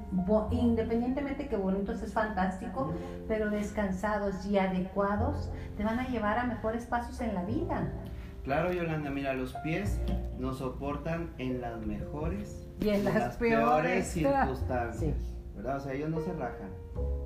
[0.51, 2.93] independientemente que bonitos es fantástico,
[3.29, 7.93] pero descansados y adecuados, te van a llevar a mejores pasos en la vida.
[8.45, 10.01] Claro, Yolanda, mira, los pies
[10.39, 14.07] nos soportan en las mejores Y en las, peores.
[14.13, 15.15] circunstancias, Sí.
[15.55, 15.77] ¿verdad?
[15.77, 16.71] O sea, ellos no se rajan,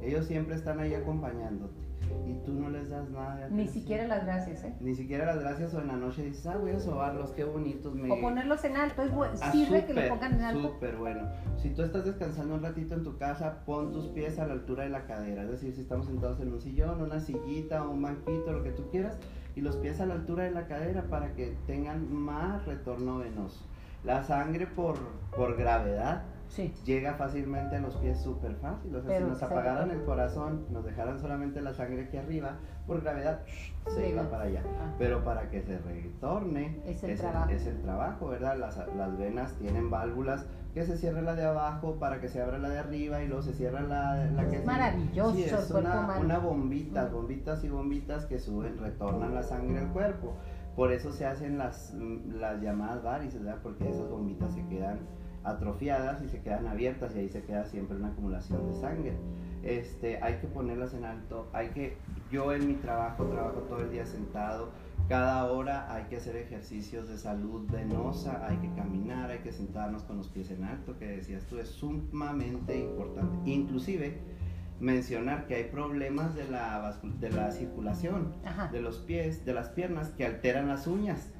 [0.02, 1.85] ellos siempre están ahí acompañándote
[2.26, 4.74] y tú no les das nada Ni siquiera las gracias, ¿eh?
[4.80, 7.94] Ni siquiera las gracias o en la noche dices, ah, voy a sobarlos, qué bonitos
[7.94, 8.10] me...
[8.10, 10.62] O ponerlos en alto, es bu- Ah, sirve que súper, lo pongan en alto.
[10.62, 11.28] Súper bueno.
[11.56, 14.84] Si tú estás descansando un ratito en tu casa, pon tus pies a la altura
[14.84, 15.42] de la cadera.
[15.42, 18.88] Es decir, si estamos sentados en un sillón, una sillita un banquito, lo que tú
[18.90, 19.18] quieras,
[19.54, 23.64] y los pies a la altura de la cadera para que tengan más retorno venoso.
[24.04, 24.96] La sangre por,
[25.36, 26.72] por gravedad Sí.
[26.84, 28.94] llega fácilmente a los pies súper fácil.
[28.94, 32.56] O sea, Pero si nos apagaran el corazón, nos dejaran solamente la sangre aquí arriba,
[32.86, 33.40] por gravedad
[33.88, 34.22] se Llega.
[34.22, 34.62] iba para allá.
[34.80, 34.94] Ah.
[34.98, 37.50] Pero para que se retorne, Es el es, trabajo.
[37.50, 38.56] es el trabajo, ¿verdad?
[38.58, 42.58] Las, las venas tienen válvulas que se cierra la de abajo para que se abra
[42.58, 46.18] la de arriba y luego se cierra la, la que Es maravilloso Sí, es una,
[46.20, 47.12] una bombita, Mm.
[47.12, 50.34] bombitas y bombitas que suben, retornan la sangre al cuerpo.
[50.76, 53.60] Por eso se hacen las, las llamadas varices, ¿verdad?
[53.62, 54.98] Porque esas bombitas se quedan
[55.46, 59.12] atrofiadas y se quedan abiertas y ahí se queda siempre una acumulación de sangre.
[59.62, 61.96] Este, hay que ponerlas en alto, hay que,
[62.30, 64.70] yo en mi trabajo trabajo todo el día sentado,
[65.08, 70.02] cada hora hay que hacer ejercicios de salud venosa, hay que caminar, hay que sentarnos
[70.02, 73.48] con los pies en alto, que decías tú, es sumamente importante.
[73.48, 74.18] Inclusive
[74.80, 78.68] mencionar que hay problemas de la, de la circulación Ajá.
[78.68, 81.30] de los pies, de las piernas, que alteran las uñas.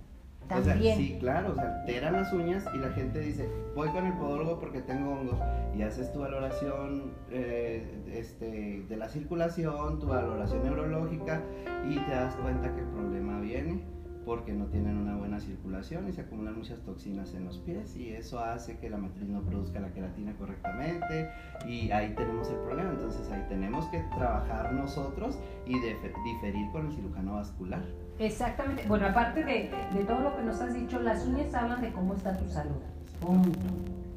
[0.50, 4.06] O sea, sí, claro, o sea, alteran las uñas y la gente dice, voy con
[4.06, 5.38] el podólogo porque tengo hongos.
[5.76, 11.42] Y haces tu valoración eh, este, de la circulación, tu valoración neurológica
[11.88, 13.82] y te das cuenta que el problema viene
[14.26, 18.12] porque no tienen una buena circulación y se acumulan muchas toxinas en los pies y
[18.12, 21.30] eso hace que la matriz no produzca la queratina correctamente
[21.64, 22.90] y ahí tenemos el problema.
[22.90, 27.84] Entonces ahí tenemos que trabajar nosotros y diferir con el cirujano vascular.
[28.18, 28.84] Exactamente.
[28.88, 32.14] Bueno, aparte de, de todo lo que nos has dicho, las uñas hablan de cómo
[32.14, 32.76] está tu salud.
[33.20, 33.58] Punto.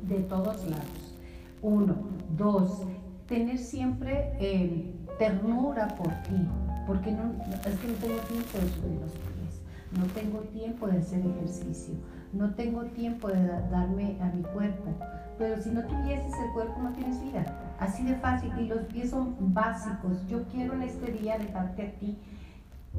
[0.04, 1.18] De todos lados.
[1.62, 1.96] Uno.
[2.38, 2.84] Dos.
[3.28, 6.48] Tener siempre eh, ternura por ti.
[6.88, 9.62] Porque no, es que no tengo tiempo de subir los pies.
[9.98, 11.96] No tengo tiempo de hacer ejercicio.
[12.34, 14.96] No tengo tiempo de da- darme a mi cuerpo.
[15.38, 17.46] Pero si no tuvieses el cuerpo, no tienes vida.
[17.80, 18.52] Así de fácil.
[18.60, 20.26] Y los pies son básicos.
[20.28, 22.18] Yo quiero en este día dejarte a ti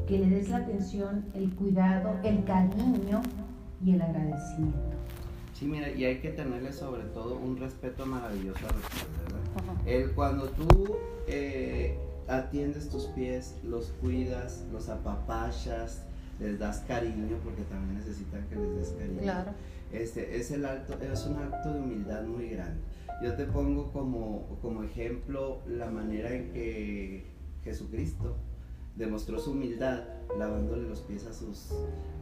[0.07, 3.23] que le des la atención, el cuidado, el cariño
[3.85, 4.97] y el agradecimiento.
[5.55, 9.87] Sí, mira, y hay que tenerle sobre todo un respeto maravilloso a los pies, ¿verdad?
[9.87, 16.03] El, cuando tú eh, atiendes tus pies, los cuidas, los apapachas,
[16.39, 19.55] les das cariño, porque también necesitan que les des cariño.
[19.93, 22.81] Este, es, el alto, es un acto de humildad muy grande.
[23.23, 27.27] Yo te pongo como, como ejemplo la manera en que
[27.65, 28.37] Jesucristo
[28.97, 30.03] demostró su humildad
[30.39, 31.71] lavándole los pies a sus,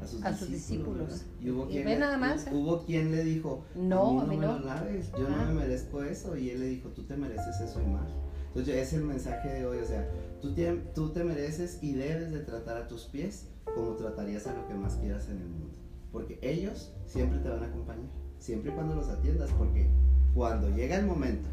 [0.02, 1.24] a sus, A sus discípulos.
[1.42, 2.50] Y hubo Y quien, le, nada más, ¿eh?
[2.52, 4.52] hubo quien le dijo, No, a mí no, a mí me no.
[4.54, 5.44] los laves, yo no Ah.
[5.46, 6.36] me merezco eso.
[6.36, 8.08] Y él le dijo, tú te mereces eso y más.
[8.48, 10.08] Entonces es el mensaje de hoy, o sea,
[10.40, 14.54] tú te, tú te mereces y debes de tratar a tus pies como tratarías a
[14.54, 15.74] lo que más quieras en el mundo.
[16.12, 18.08] Porque ellos siempre te van a acompañar,
[18.38, 19.86] siempre y cuando los atiendas, porque
[20.34, 21.48] cuando llega el momento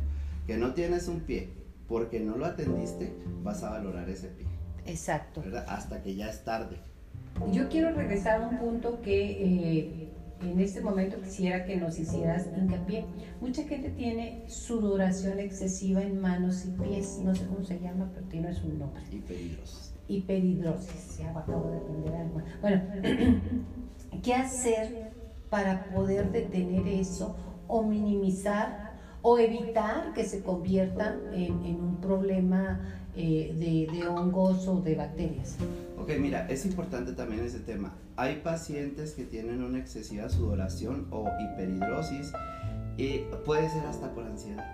[0.48, 1.50] que no tienes un pie,
[1.88, 3.14] porque no lo atendiste,
[3.44, 4.48] vas a valorar ese pie.
[4.86, 5.42] Exacto.
[5.42, 5.66] ¿verdad?
[5.68, 6.78] Hasta que ya es tarde.
[7.52, 10.10] Yo quiero regresar a un punto que eh,
[10.42, 13.06] en este momento quisiera que nos hicieras hincapié.
[13.42, 18.26] Mucha gente tiene sudoración excesiva en manos y pies, no sé cómo se llama, pero
[18.28, 19.02] tiene su nombre.
[19.12, 19.94] Hiperhidrosis.
[20.08, 22.42] Hiperhidrosis, ya acabo de aprender algo.
[22.62, 22.82] Bueno,
[24.24, 25.12] ¿qué hacer
[25.50, 27.36] para poder detener eso
[27.68, 32.80] o minimizar o evitar que se convierta en, en un problema
[33.16, 35.56] eh, de, de hongos o de bacterias?
[36.00, 37.94] Ok, mira, es importante también ese tema.
[38.18, 42.32] Hay pacientes que tienen una excesiva sudoración o hiperhidrosis
[42.98, 44.66] y puede ser hasta por ansiedad.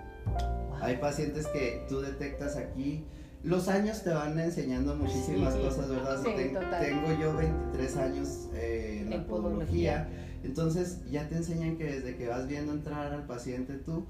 [0.80, 3.04] Hay pacientes que tú detectas aquí,
[3.44, 6.20] los años te van enseñando muchísimas Sí, cosas, ¿verdad?
[6.24, 6.80] sí, Ten- total.
[6.80, 10.08] tengo yo 23 años eh, en la En podología,
[10.44, 14.06] entonces ya te enseñan que desde que vas viendo entrar al paciente tú,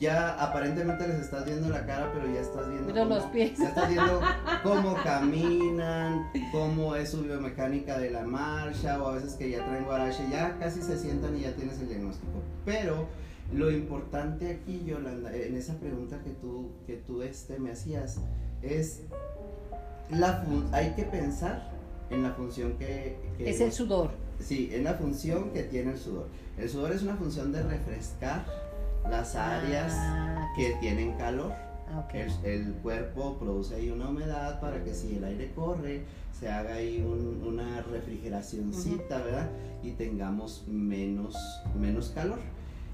[0.00, 3.58] ya aparentemente les estás viendo la cara, pero ya estás viendo Pero cómo- los pies.
[3.58, 4.20] ya estás viendo
[4.62, 9.84] cómo caminan, cómo es su biomecánica de la marcha, o a veces que ya traen
[9.84, 12.32] guarache, ya casi se sientan y ya tienes el diagnóstico.
[12.64, 13.06] Pero
[13.52, 18.18] lo importante aquí, Yolanda, en esa pregunta que tú, que tú este, me hacías,
[18.62, 19.02] es
[20.10, 21.70] la fun- hay que pensar
[22.10, 24.10] en la función que, que Es el sudor.
[24.40, 26.26] Sí, en la función que tiene el sudor.
[26.58, 28.44] El sudor es una función de refrescar
[29.10, 31.52] las áreas Ah, que tienen calor.
[31.90, 32.14] ah, ok.
[32.14, 36.04] El, el cuerpo produce ahí una humedad para que si el aire corre,
[36.38, 39.50] se haga ahí un- una refrigeracióncita, ¿verdad?
[39.82, 41.36] Y tengamos menos,
[41.78, 42.38] menos calor.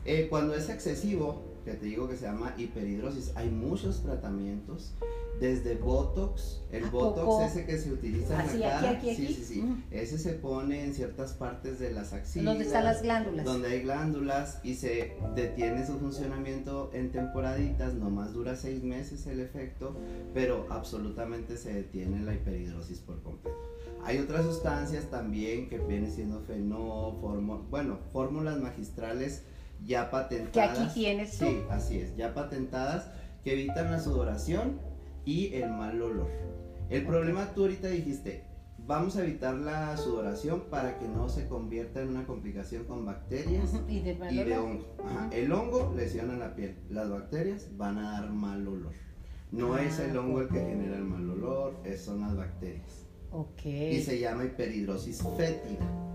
[0.04, 4.92] Eh, cuando es excesivo, que te digo que se llama hiperhidrosis, hay muchos tratamientos,
[5.38, 7.44] desde Botox, el ¿A Botox poco?
[7.44, 9.34] ese que se utiliza en la aquí, cara, aquí, sí, aquí.
[9.34, 9.82] sí, sí, Mm.
[9.90, 13.44] ese se pone en ciertas partes de las axilas, ¿Dónde están las glándulas?
[13.46, 19.40] donde hay glándulas y se detiene su funcionamiento en temporaditas, nomás dura seis meses el
[19.40, 19.96] efecto,
[20.34, 23.56] pero absolutamente se detiene la hiperhidrosis por completo.
[24.04, 26.42] Hay otras sustancias también que viene siendo
[27.20, 29.42] formo- bueno, fórmulas magistrales
[29.86, 30.78] ya Que patentadas.
[30.78, 31.46] aquí tienes tú.
[31.46, 33.08] Sí, así es, ya patentadas
[33.42, 34.78] que evitan la sudoración
[35.30, 36.28] y el mal olor.
[36.88, 38.44] El problema tú ahorita dijiste,
[38.78, 43.72] vamos a evitar la sudoración para que no se convierta en una complicación con bacterias
[43.88, 44.86] Y de y hongo.
[45.04, 45.28] Ajá.
[45.32, 48.92] El hongo lesiona la piel, las bacterias van a dar mal olor.
[49.52, 53.06] No Ah, es el hongo el que genera el mal olor, son las bacterias.
[53.30, 53.64] Ok.
[53.66, 56.09] Y se llama hiperhidrosis fétida.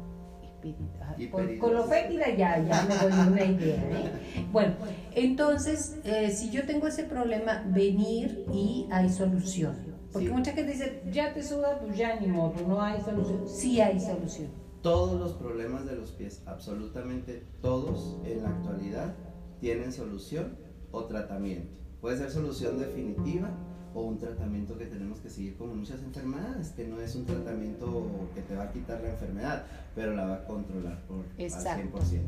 [1.32, 3.76] Con, con lo fétida ya, ya me doy una idea.
[3.76, 4.46] ¿eh?
[4.52, 4.74] Bueno,
[5.14, 9.76] entonces, eh, si yo tengo ese problema, venir y hay solución.
[10.12, 10.34] Porque Sí.
[10.34, 13.48] mucha gente dice, ya te suda, pues ya ni modo, no hay solución.
[13.48, 14.48] Sí hay solución.
[14.82, 19.14] Todos los problemas de los pies, absolutamente todos en la actualidad,
[19.60, 20.58] tienen solución
[20.92, 21.74] o tratamiento.
[22.02, 23.50] Puede ser solución definitiva
[23.96, 28.30] o un tratamiento que tenemos que seguir como muchas enfermedades, que no es un tratamiento
[28.36, 29.64] que te va a quitar la enfermedad,
[29.96, 31.98] pero la va a controlar por Exacto.
[31.98, 32.22] al 100%.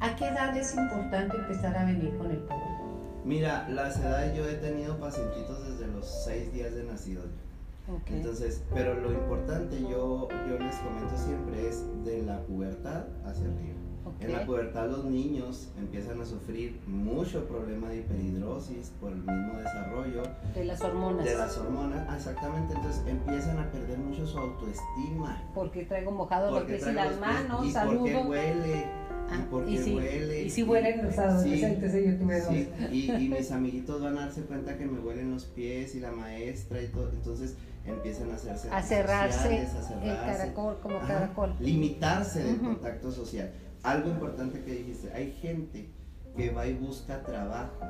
[0.00, 3.22] ¿A qué edad es importante empezar a venir con el podólogo?
[3.24, 7.22] Mira, las edades yo he tenido pacientitos desde los 6 días de nacido.
[8.06, 13.81] Entonces, pero lo importante yo, yo les comento siempre es de la pubertad hacia arriba.
[14.22, 19.58] En la pubertad los niños empiezan a sufrir mucho problema de hiperhidrosis por el mismo
[19.58, 20.22] desarrollo
[20.54, 21.24] De las hormonas.
[21.24, 25.42] de las hormonas, Ah, exactamente, entonces empiezan a perder mucho su autoestima.
[25.54, 28.28] Porque traigo mojado los Porque pies y las los manos, y porque saludo.
[28.28, 28.84] huele,
[29.30, 30.42] Ah, y porque y si- huele.
[30.44, 32.04] Y si huelen los adolescentes, ¿eh?
[32.06, 32.48] yo tuve dos.
[32.50, 36.00] Sí, y, y mis amiguitos van a darse cuenta que me huelen los pies y
[36.00, 37.56] la maestra y todo, entonces
[37.86, 40.38] empiezan a hacerse A cerrarse sociales, a el cerrarse.
[40.38, 41.54] caracol como Ajá, caracol.
[41.60, 43.50] Limitarse del contacto social.
[43.82, 45.90] Algo importante que dijiste, hay gente
[46.36, 47.80] que va y busca trabajo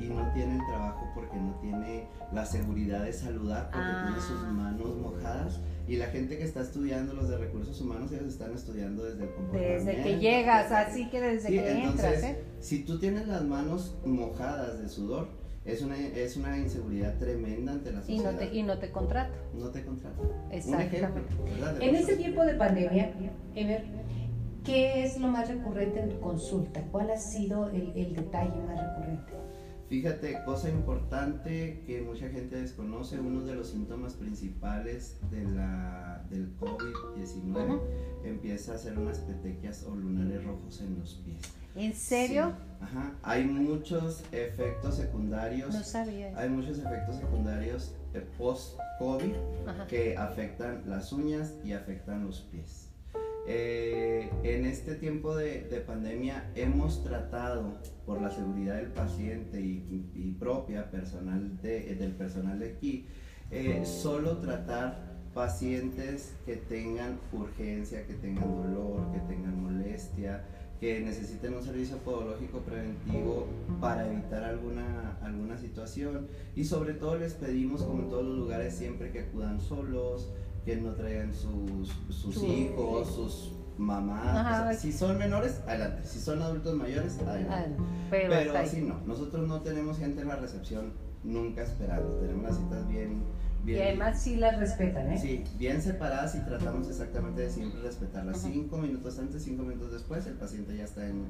[0.00, 4.04] y no tiene el trabajo porque no tiene la seguridad de saludar, porque Ah.
[4.06, 5.60] tiene sus manos mojadas.
[5.88, 9.30] Y la gente que está estudiando los de recursos humanos, ellos están estudiando desde el
[9.30, 9.84] comportamiento.
[9.86, 12.44] Desde que llegas, así que desde Sí, que entonces, entras, ¿eh?
[12.60, 15.28] si tú tienes las manos mojadas de sudor,
[15.64, 18.32] es una, es una inseguridad tremenda ante la Y sociedad.
[18.32, 19.34] no te, y no te contrato.
[19.54, 19.84] No te
[20.50, 21.20] Exactamente.
[21.80, 23.12] En este tiempo de pandemia,
[23.54, 23.84] Ever,
[24.68, 26.82] ¿qué es lo más recurrente en tu consulta?
[26.92, 29.32] ¿Cuál ha sido el, el detalle más recurrente?
[29.88, 36.54] Fíjate, cosa importante que mucha gente desconoce, uno de los síntomas principales de la, del
[36.58, 37.80] COVID-19
[38.22, 41.40] empieza a hacer unas petequias o lunares rojos en los pies.
[41.74, 42.52] ¿En serio?
[42.82, 43.14] Ajá.
[43.22, 45.74] Hay muchos efectos secundarios.
[45.74, 46.36] No sabía.
[46.36, 47.94] Hay muchos efectos secundarios
[48.36, 49.32] post-COVID
[49.88, 52.87] que afectan las uñas y afectan los pies.
[53.50, 60.90] Eh, en este tiempo de, pandemia hemos tratado por la seguridad del paciente y, propia
[60.90, 63.06] personal del personal de aquí,
[63.50, 70.44] eh, solo tratar pacientes que tengan urgencia, que tengan dolor, que tengan molestia,
[70.78, 73.46] que necesiten un servicio podológico preventivo
[73.80, 76.28] para evitar alguna, alguna situación.
[76.54, 80.30] Y sobre todo les pedimos como en todos los lugares siempre que acudan solos,
[80.68, 84.78] que no traigan sus, sus hijos, sus mamás.
[84.78, 86.06] si son menores, adelante.
[86.06, 87.82] Si son adultos mayores, adelante.
[88.10, 89.00] Pero, así no.
[89.06, 90.92] Nosotros no tenemos gente en la recepción
[91.24, 92.16] nunca esperando.
[92.16, 93.22] Tenemos las citas bien
[93.66, 95.18] y además sí las respetan, ¿eh?
[95.18, 98.40] Sí, bien separadas y tratamos exactamente de siempre respetarlas.
[98.40, 101.24] Cinco minutos antes, cinco minutos después, el paciente ya está en,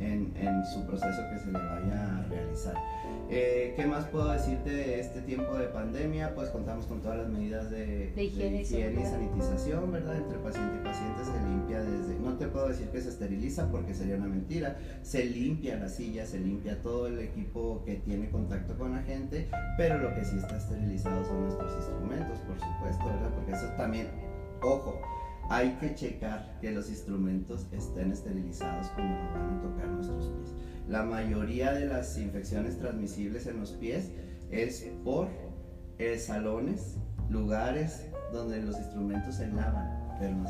[0.00, 2.74] en, en su proceso que se le vaya a realizar.
[3.30, 6.34] Eh, ¿Qué más puedo decirte de este tiempo de pandemia?
[6.34, 10.16] Pues contamos con todas las medidas de, higiene, y sanitización, ¿verdad?
[10.16, 13.92] Entre paciente y paciente se limpia desde, no te puedo decir que se esteriliza porque
[13.92, 18.78] sería una mentira, se limpia la silla, se limpia todo el equipo que tiene contacto
[18.78, 23.30] con la gente, pero lo que sí está esterilizado son nuestros instrumentos, por supuesto, ¿verdad?
[23.34, 24.08] Porque eso también,
[24.62, 24.98] ojo,
[25.48, 30.54] hay que checar que los instrumentos estén esterilizados cuando nos van a tocar nuestros pies.
[30.88, 34.10] La mayoría de las infecciones transmisibles en los pies
[34.50, 35.28] es por
[35.98, 36.96] eh, salones,
[37.30, 39.98] lugares donde los instrumentos se lavan.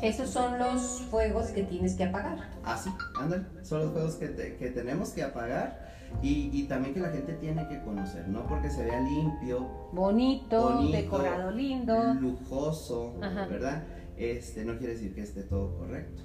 [0.01, 2.39] Esos son los fuegos que tienes que apagar.
[2.63, 2.89] Ah, sí,
[3.19, 3.45] ándale.
[3.61, 5.89] Son los fuegos que, que tenemos que apagar
[6.23, 10.81] y, y, también que la gente tiene que conocer, no porque se vea limpio, bonito,
[10.91, 13.83] decorado lindo, lujoso, ¿verdad?
[14.19, 16.21] Este no quiere decir que esté todo correcto.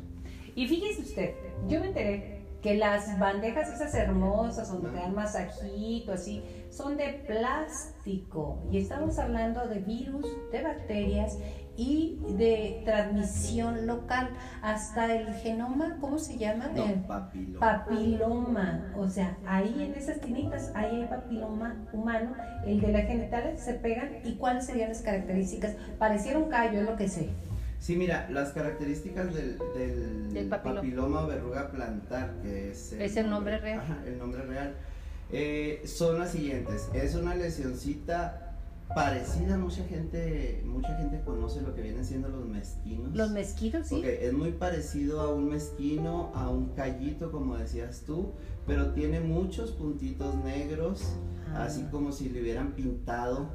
[0.57, 1.35] Y fíjese usted,
[1.69, 7.23] yo me enteré que las bandejas esas hermosas donde te dan masajito, así, son de
[7.27, 8.59] plástico.
[8.73, 11.39] Y estamos hablando de virus, de bacterias
[11.77, 14.31] y de transmisión local.
[14.63, 16.71] Hasta el genoma, ¿cómo se llama?
[16.75, 17.61] el papiloma.
[17.61, 18.95] papiloma.
[18.97, 22.35] O sea, ahí en esas tinitas, ahí hay papiloma humano.
[22.67, 24.09] El de las genitales se pegan.
[24.25, 25.77] ¿Y cuáles serían las características?
[25.99, 27.29] Pareciera un callo, es lo que sé.
[27.85, 29.59] Sí, mira, las características del,
[30.33, 31.25] del, papiloma.
[31.25, 33.81] o verruga plantar, que es el, ¿Es el nombre, real.
[33.81, 34.75] Ajá, el nombre real.
[35.31, 36.89] Eh, son las siguientes.
[36.95, 38.57] Es una lesioncita
[38.95, 43.15] parecida, mucha gente, mucha gente conoce lo que vienen siendo los mezquinos.
[43.15, 44.01] Los mezquinos, sí.
[44.03, 48.33] es muy parecido a un mezquino, a un callito, como decías tú,
[48.67, 51.03] pero tiene muchos puntitos negros,
[51.53, 51.65] ah.
[51.65, 53.51] así como si le hubieran pintado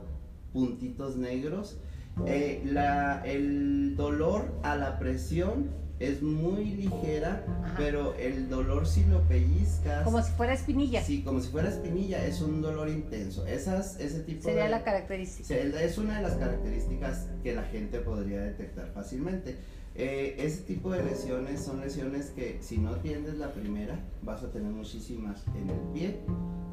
[0.53, 1.79] puntitos negros
[2.25, 7.43] eh, la, el dolor a la presión es muy ligera,
[7.77, 10.03] pero el dolor si lo pellizcas.
[10.03, 11.03] Como si fuera espinilla.
[11.03, 13.45] Sí, como si fuera espinilla, es un dolor intenso.
[13.45, 15.53] Esas, ese tipo Sería la característica.
[15.55, 19.57] Es una de las características que la gente podría detectar fácilmente.
[19.95, 24.51] Eh, ese tipo de lesiones son lesiones que si no atiendes la primera, vas a
[24.51, 26.19] tener muchísimas en el pie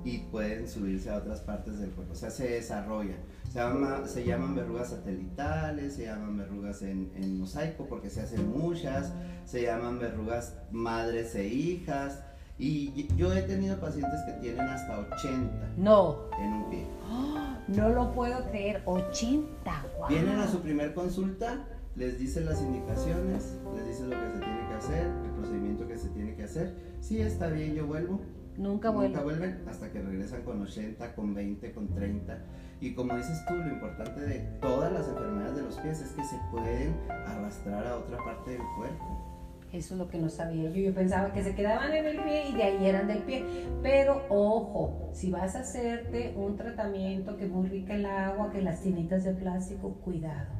[0.05, 2.12] y pueden subirse a otras partes del cuerpo.
[2.12, 3.18] O sea, se desarrollan.
[3.57, 9.14] Se, se llaman verrugas satelitales, se llaman verrugas en, en, mosaico porque se hacen muchas,
[9.46, 12.22] se llaman verrugas madres e hijas.
[12.59, 16.28] Y yo he tenido pacientes que tienen hasta 80 no.
[16.38, 16.86] en un pie.
[17.68, 19.84] no lo puedo creer, 80.
[20.11, 24.68] Vienen a su primer consulta, les dicen las indicaciones, les dicen lo que se tiene
[24.68, 26.74] que hacer, el procedimiento que se tiene que hacer.
[27.00, 28.20] Sí, está bien, yo vuelvo.
[28.57, 29.12] Nunca vuelven.
[29.12, 32.38] Nunca vuelven hasta que regresan con 80, con 20, con 30
[32.80, 36.22] y como dices tú, lo importante de todas las enfermedades de los pies es que
[36.24, 39.22] se pueden arrastrar a otra parte del cuerpo.
[39.72, 40.76] Eso es lo que no sabía yo.
[40.76, 43.44] Yo pensaba que se quedaban en el pie y de ahí eran del pie.
[43.82, 48.82] Pero ojo, si vas a hacerte un tratamiento que muy rica el agua, que las
[48.82, 50.54] tinitas de plástico, cuidado.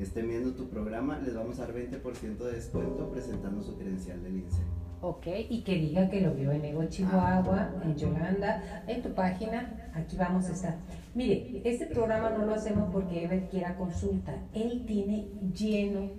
[0.00, 4.38] estén viendo tu programa, les vamos a dar 20% de descuento presentando su credencial del
[4.38, 4.64] INSEE.
[5.02, 9.90] Ok, y que diga que lo vio en Ego Chihuahua, en Yolanda, en tu página,
[9.94, 10.78] aquí vamos a estar.
[11.14, 16.10] Mire, este programa no lo hacemos porque Ever quiera consulta, él tiene lleno,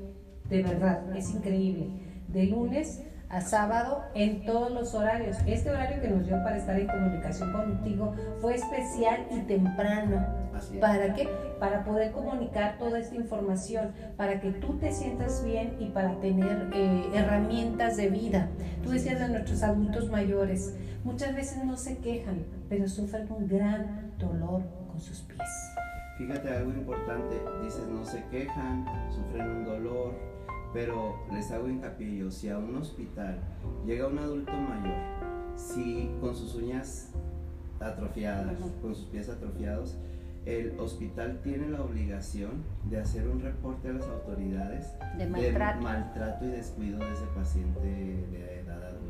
[0.47, 1.89] de verdad, es increíble,
[2.29, 5.37] de lunes a sábado en todos los horarios.
[5.45, 10.25] Este horario que nos dio para estar en comunicación contigo fue especial y temprano.
[10.55, 10.77] Así.
[10.77, 11.27] ¿Para qué?
[11.59, 16.69] Para poder comunicar toda esta información, para que tú te sientas bien y para tener
[16.73, 18.49] eh, herramientas de vida.
[18.83, 24.13] Tú decías de nuestros adultos mayores, muchas veces no se quejan, pero sufren un gran
[24.17, 25.47] dolor con sus pies.
[26.17, 30.15] Fíjate algo importante, dices no se quejan, sufren un dolor,
[30.73, 33.39] pero les hago hincapié yo, si a un hospital
[33.85, 34.95] llega un adulto mayor,
[35.55, 37.11] si con sus uñas
[37.79, 38.71] atrofiadas, Ujú.
[38.81, 39.95] con sus pies atrofiados,
[40.45, 44.87] el hospital tiene la obligación de hacer un reporte a las autoridades
[45.17, 45.81] De de maltrato.
[45.81, 49.03] maltrato y descuido de ese paciente de edad adulta.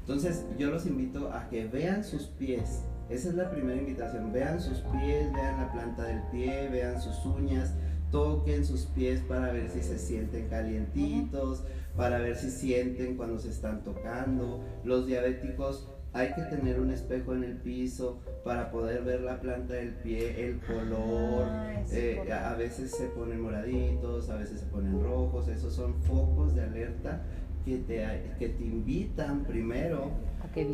[0.00, 2.84] Entonces yo los invito a que vean sus pies.
[3.10, 4.32] Esa es la primera invitación.
[4.32, 7.74] Vean sus pies, vean la planta del pie, vean sus uñas,
[8.10, 11.64] toquen sus pies para ver si se sienten calientitos,
[11.96, 14.62] para ver si sienten cuando se están tocando.
[14.84, 19.74] Los diabéticos hay que tener un espejo en el piso para poder ver la planta
[19.74, 21.44] del pie, el color.
[21.44, 25.94] Ah, es Eh, a veces se ponen moraditos, a veces se ponen rojos, esos son
[26.02, 27.22] focos de alerta
[27.66, 30.10] que te, que te invitan primero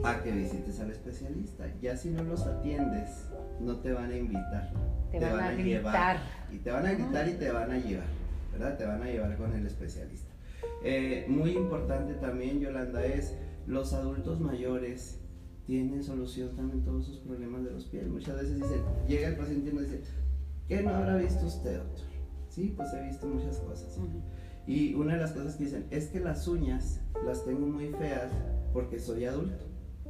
[0.04, 1.64] a que visites al especialista.
[1.80, 3.26] Ya si no los atiendes,
[3.60, 4.70] no te van a invitar,
[5.12, 6.16] Te van a gritar.
[6.50, 8.06] y te van a gritar y te van a llevar,
[8.52, 8.78] ¿verdad?
[8.78, 10.32] Te van a llevar con el especialista.
[10.82, 13.34] Eh, muy importante también, Yolanda, es
[13.66, 15.22] los adultos mayores
[15.66, 18.08] tienen solución también todos sus problemas de los pies.
[18.08, 20.02] Muchas veces dicen, llega el paciente y nos dice,
[20.68, 22.06] ¿qué no habrá visto usted, doctor?
[22.48, 23.96] Sí, pues he visto muchas cosas.
[23.96, 24.20] Ujú.
[24.66, 28.30] Y una de las cosas que dicen es que las uñas las tengo muy feas
[28.72, 29.64] porque soy adulto.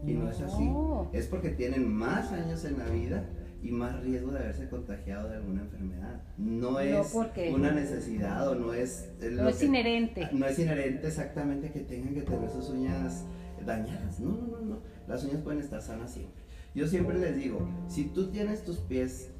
[0.04, 0.64] Y no es así.
[0.64, 1.08] No.
[1.12, 3.24] Es porque tienen más años en la vida
[3.62, 6.20] y más riesgo de haberse contagiado de alguna enfermedad.
[6.36, 9.10] No No es porque- una necesidad o no es...
[9.20, 10.28] No es que- inherente.
[10.32, 13.24] No es inherente exactamente que tengan que tener sus uñas
[13.64, 14.18] dañadas.
[14.18, 14.78] No, no, no, no.
[15.06, 16.42] Las uñas pueden estar sanas siempre.
[16.74, 19.30] Yo siempre les digo, si tú tienes tus pies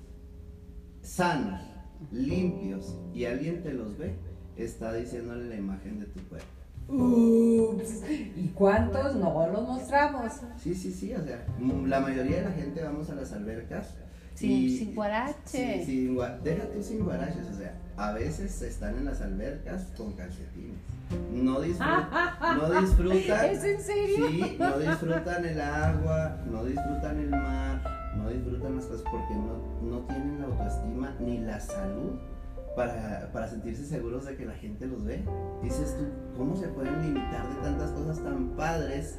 [1.01, 1.61] sanos,
[2.13, 4.15] limpios y alguien te los ve,
[4.57, 6.47] está diciéndole la imagen de tu cuerpo.
[6.89, 8.03] Ups.
[8.37, 10.33] ¿Y cuántos no los mostramos?
[10.59, 11.45] Sí, sí, sí, o sea,
[11.87, 13.95] la mayoría de la gente vamos a las albercas.
[14.43, 15.85] Sin, y- sin guarache.
[15.85, 20.13] Sí, sin deja tú sin guaraches, o sea, a veces están en las albercas con
[20.15, 20.79] calcetines.
[21.33, 22.09] No, disfrutan,
[22.59, 23.45] no disfrutan.
[23.47, 24.29] ¿Es en serio?
[24.29, 27.83] Sí, no disfrutan el agua, no disfrutan el mar,
[28.17, 32.19] no disfrutan las cosas porque no, no tienen la autoestima ni la salud
[32.75, 35.23] para, para sentirse seguros de que la gente los ve.
[35.63, 36.05] Dices tú,
[36.37, 39.19] ¿cómo se pueden limitar de tantas cosas tan padres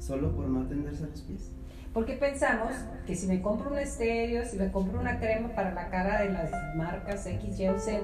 [0.00, 1.50] solo por no atenderse a los pies?
[1.94, 2.74] Porque pensamos
[3.06, 6.30] que si me compro un estéreo, si me compro una crema para la cara de
[6.30, 8.02] las marcas X, Y o Z,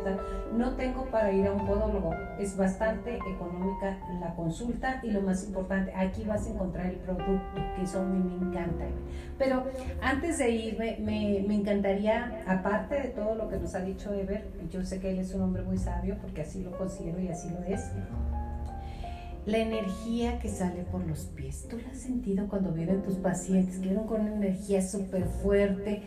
[0.53, 2.15] no tengo para ir a un podólogo.
[2.39, 7.61] Es bastante económica la consulta y lo más importante, aquí vas a encontrar el producto,
[7.75, 8.85] que eso a mí me encanta.
[9.37, 9.65] Pero
[10.01, 14.47] antes de irme, me, me encantaría, aparte de todo lo que nos ha dicho Ever,
[14.71, 17.51] yo sé que él es un hombre muy sabio porque así lo considero y así
[17.51, 17.91] lo es,
[19.51, 21.67] la energía que sale por los pies.
[21.69, 26.03] ¿Tú la has sentido cuando vienen tus pacientes que vienen con una energía súper fuerte?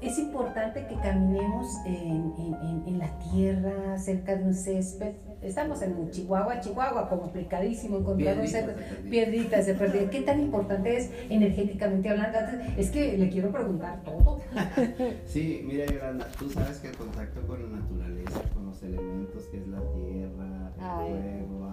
[0.00, 1.94] Es importante que caminemos en,
[2.36, 5.12] en- en- en la tierra, cerca de un césped.
[5.42, 8.74] Estamos en Chihuahua, Chihuahua, complicadísimo encontrar un césped.
[9.08, 10.10] Piedritas de perdida.
[10.10, 12.38] ¿Qué tan importante es energéticamente hablando?
[12.76, 14.40] Es que le quiero preguntar todo.
[15.26, 19.58] Sí, mira Yolanda, tú sabes que el contacto con la naturaleza, con los elementos que
[19.58, 21.10] es la tierra, el Ay.
[21.10, 21.70] fuego,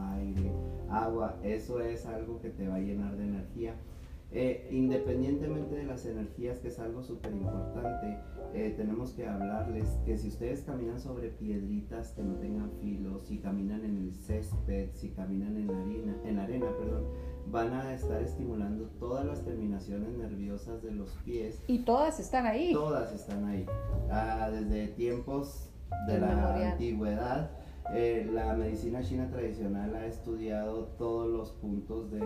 [0.91, 3.75] agua, eso es algo que te va a llenar de energía.
[4.31, 8.19] Eh, independientemente de las energías, que es algo súper importante,
[8.53, 13.39] eh, tenemos que hablarles que si ustedes caminan sobre piedritas que no tengan filo, si
[13.39, 17.05] caminan en el césped, si caminan en la arena, en arena perdón,
[17.51, 21.63] van a estar estimulando todas las terminaciones nerviosas de los pies.
[21.65, 22.71] Y todas están ahí.
[22.71, 23.65] Todas están ahí.
[24.11, 25.71] Ah, desde tiempos
[26.07, 27.49] de la antigüedad
[27.93, 32.19] eh, la medicina china tradicional ha estudiado todos los puntos de,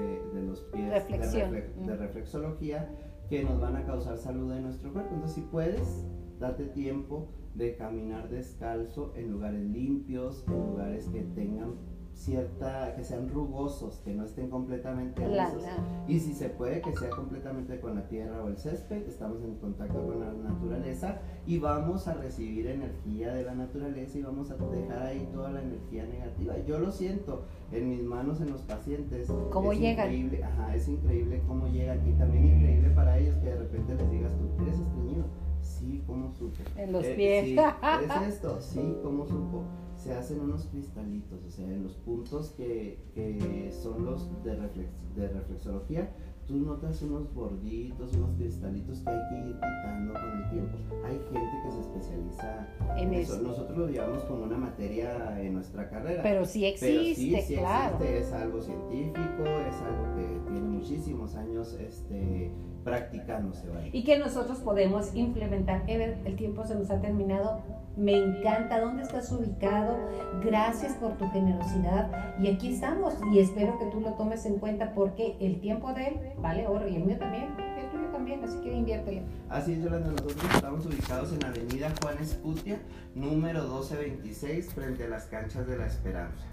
[0.46, 2.90] los pies de, reflexología
[3.30, 5.14] que nos van a causar salud en nuestro cuerpo.
[5.14, 6.06] Entonces, si puedes,
[6.40, 11.76] date tiempo de caminar descalzo en lugares limpios, en lugares que tengan
[12.14, 15.64] cierta, que sean rugosos, que no estén completamente lisos.
[16.08, 19.56] Y si se puede, que sea completamente con la tierra o el césped, estamos en
[19.56, 24.56] contacto con la naturaleza y vamos a recibir energía de la naturaleza y vamos a
[24.56, 26.58] dejar ahí toda la energía negativa.
[26.66, 29.32] Yo lo siento en mis manos, en los pacientes.
[29.52, 30.08] ¿Cómo es llegan?
[30.08, 34.12] Increíble, ajá, es increíble cómo llegan y también increíble para ellos que de repente les
[34.12, 35.26] digas, tú eres estreñido.
[35.62, 36.58] Sí, ¿cómo supo?
[36.76, 37.46] En los eh, pies.
[37.46, 37.58] Sí,
[38.04, 38.62] ¿Es esto?
[38.62, 39.64] Sí, ¿cómo supo?
[40.04, 44.90] Se hacen unos cristalitos, o sea, en los puntos que, que son los de, reflex,
[45.16, 46.14] de reflexología,
[46.46, 50.78] tú notas unos borditos, unos cristalitos que hay que ir quitando con el tiempo.
[51.06, 53.42] Hay gente que se especializa en, eso.
[53.42, 56.22] Nosotros lo llevamos como una materia en nuestra carrera.
[56.22, 57.96] Pero sí existe, sí, sí claro.
[57.96, 62.52] Existe, es algo científico, es algo que tiene muchísimos años este,
[62.84, 63.68] practicándose.
[63.92, 65.84] Y que nosotros podemos implementar.
[65.88, 67.62] Ever, el tiempo se nos ha terminado
[67.96, 69.98] me encanta dónde estás ubicado.
[70.44, 72.10] Gracias por tu generosidad.
[72.40, 73.14] Y aquí estamos.
[73.32, 76.88] Y espero que tú lo tomes en cuenta porque el tiempo de él vale oro
[76.88, 77.56] y el mío también.
[77.78, 78.44] El tuyo también.
[78.44, 79.22] Así que inviértelo.
[79.50, 80.12] Así es, Yolanda.
[80.12, 82.80] Nosotros estamos ubicados en Avenida Juan Escutia,
[83.14, 86.46] número 1226, frente a las canchas de la Esperanza.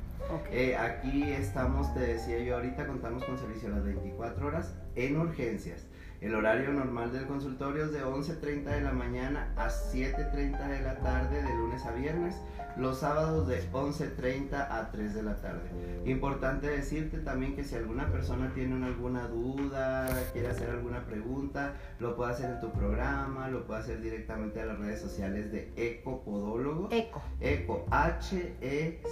[0.53, 5.19] Eh, aquí estamos, te decía yo ahorita, contamos con servicio a las 24 horas en
[5.19, 5.87] urgencias.
[6.21, 10.97] El horario normal del consultorio es de 11.30 de la mañana a 7.30 de la
[10.97, 12.37] tarde de lunes a viernes
[12.77, 15.71] los sábados de 11.30 a 3 de la tarde.
[16.05, 22.17] Importante decirte también que si alguna persona tiene alguna duda, quiere hacer alguna pregunta, lo
[22.17, 26.23] puede hacer en tu programa, lo puede hacer directamente a las redes sociales de Eco
[26.23, 26.93] Podólogos.
[26.93, 27.23] Eco.
[27.41, 29.05] Eco, H-E-C-O,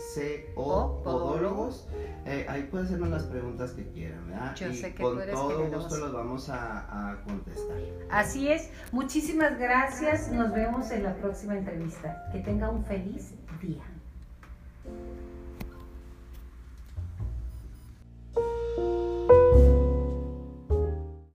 [1.02, 1.88] Podólogos.
[2.26, 4.54] Eh, ahí puede hacernos las preguntas que quieran, ¿verdad?
[4.54, 7.76] Yo sé que con todo gusto los vamos a, contestar.
[8.10, 8.70] Así es.
[8.92, 10.30] Muchísimas gracias.
[10.30, 12.28] Nos vemos en la próxima entrevista.
[12.32, 13.82] Que tenga un feliz día.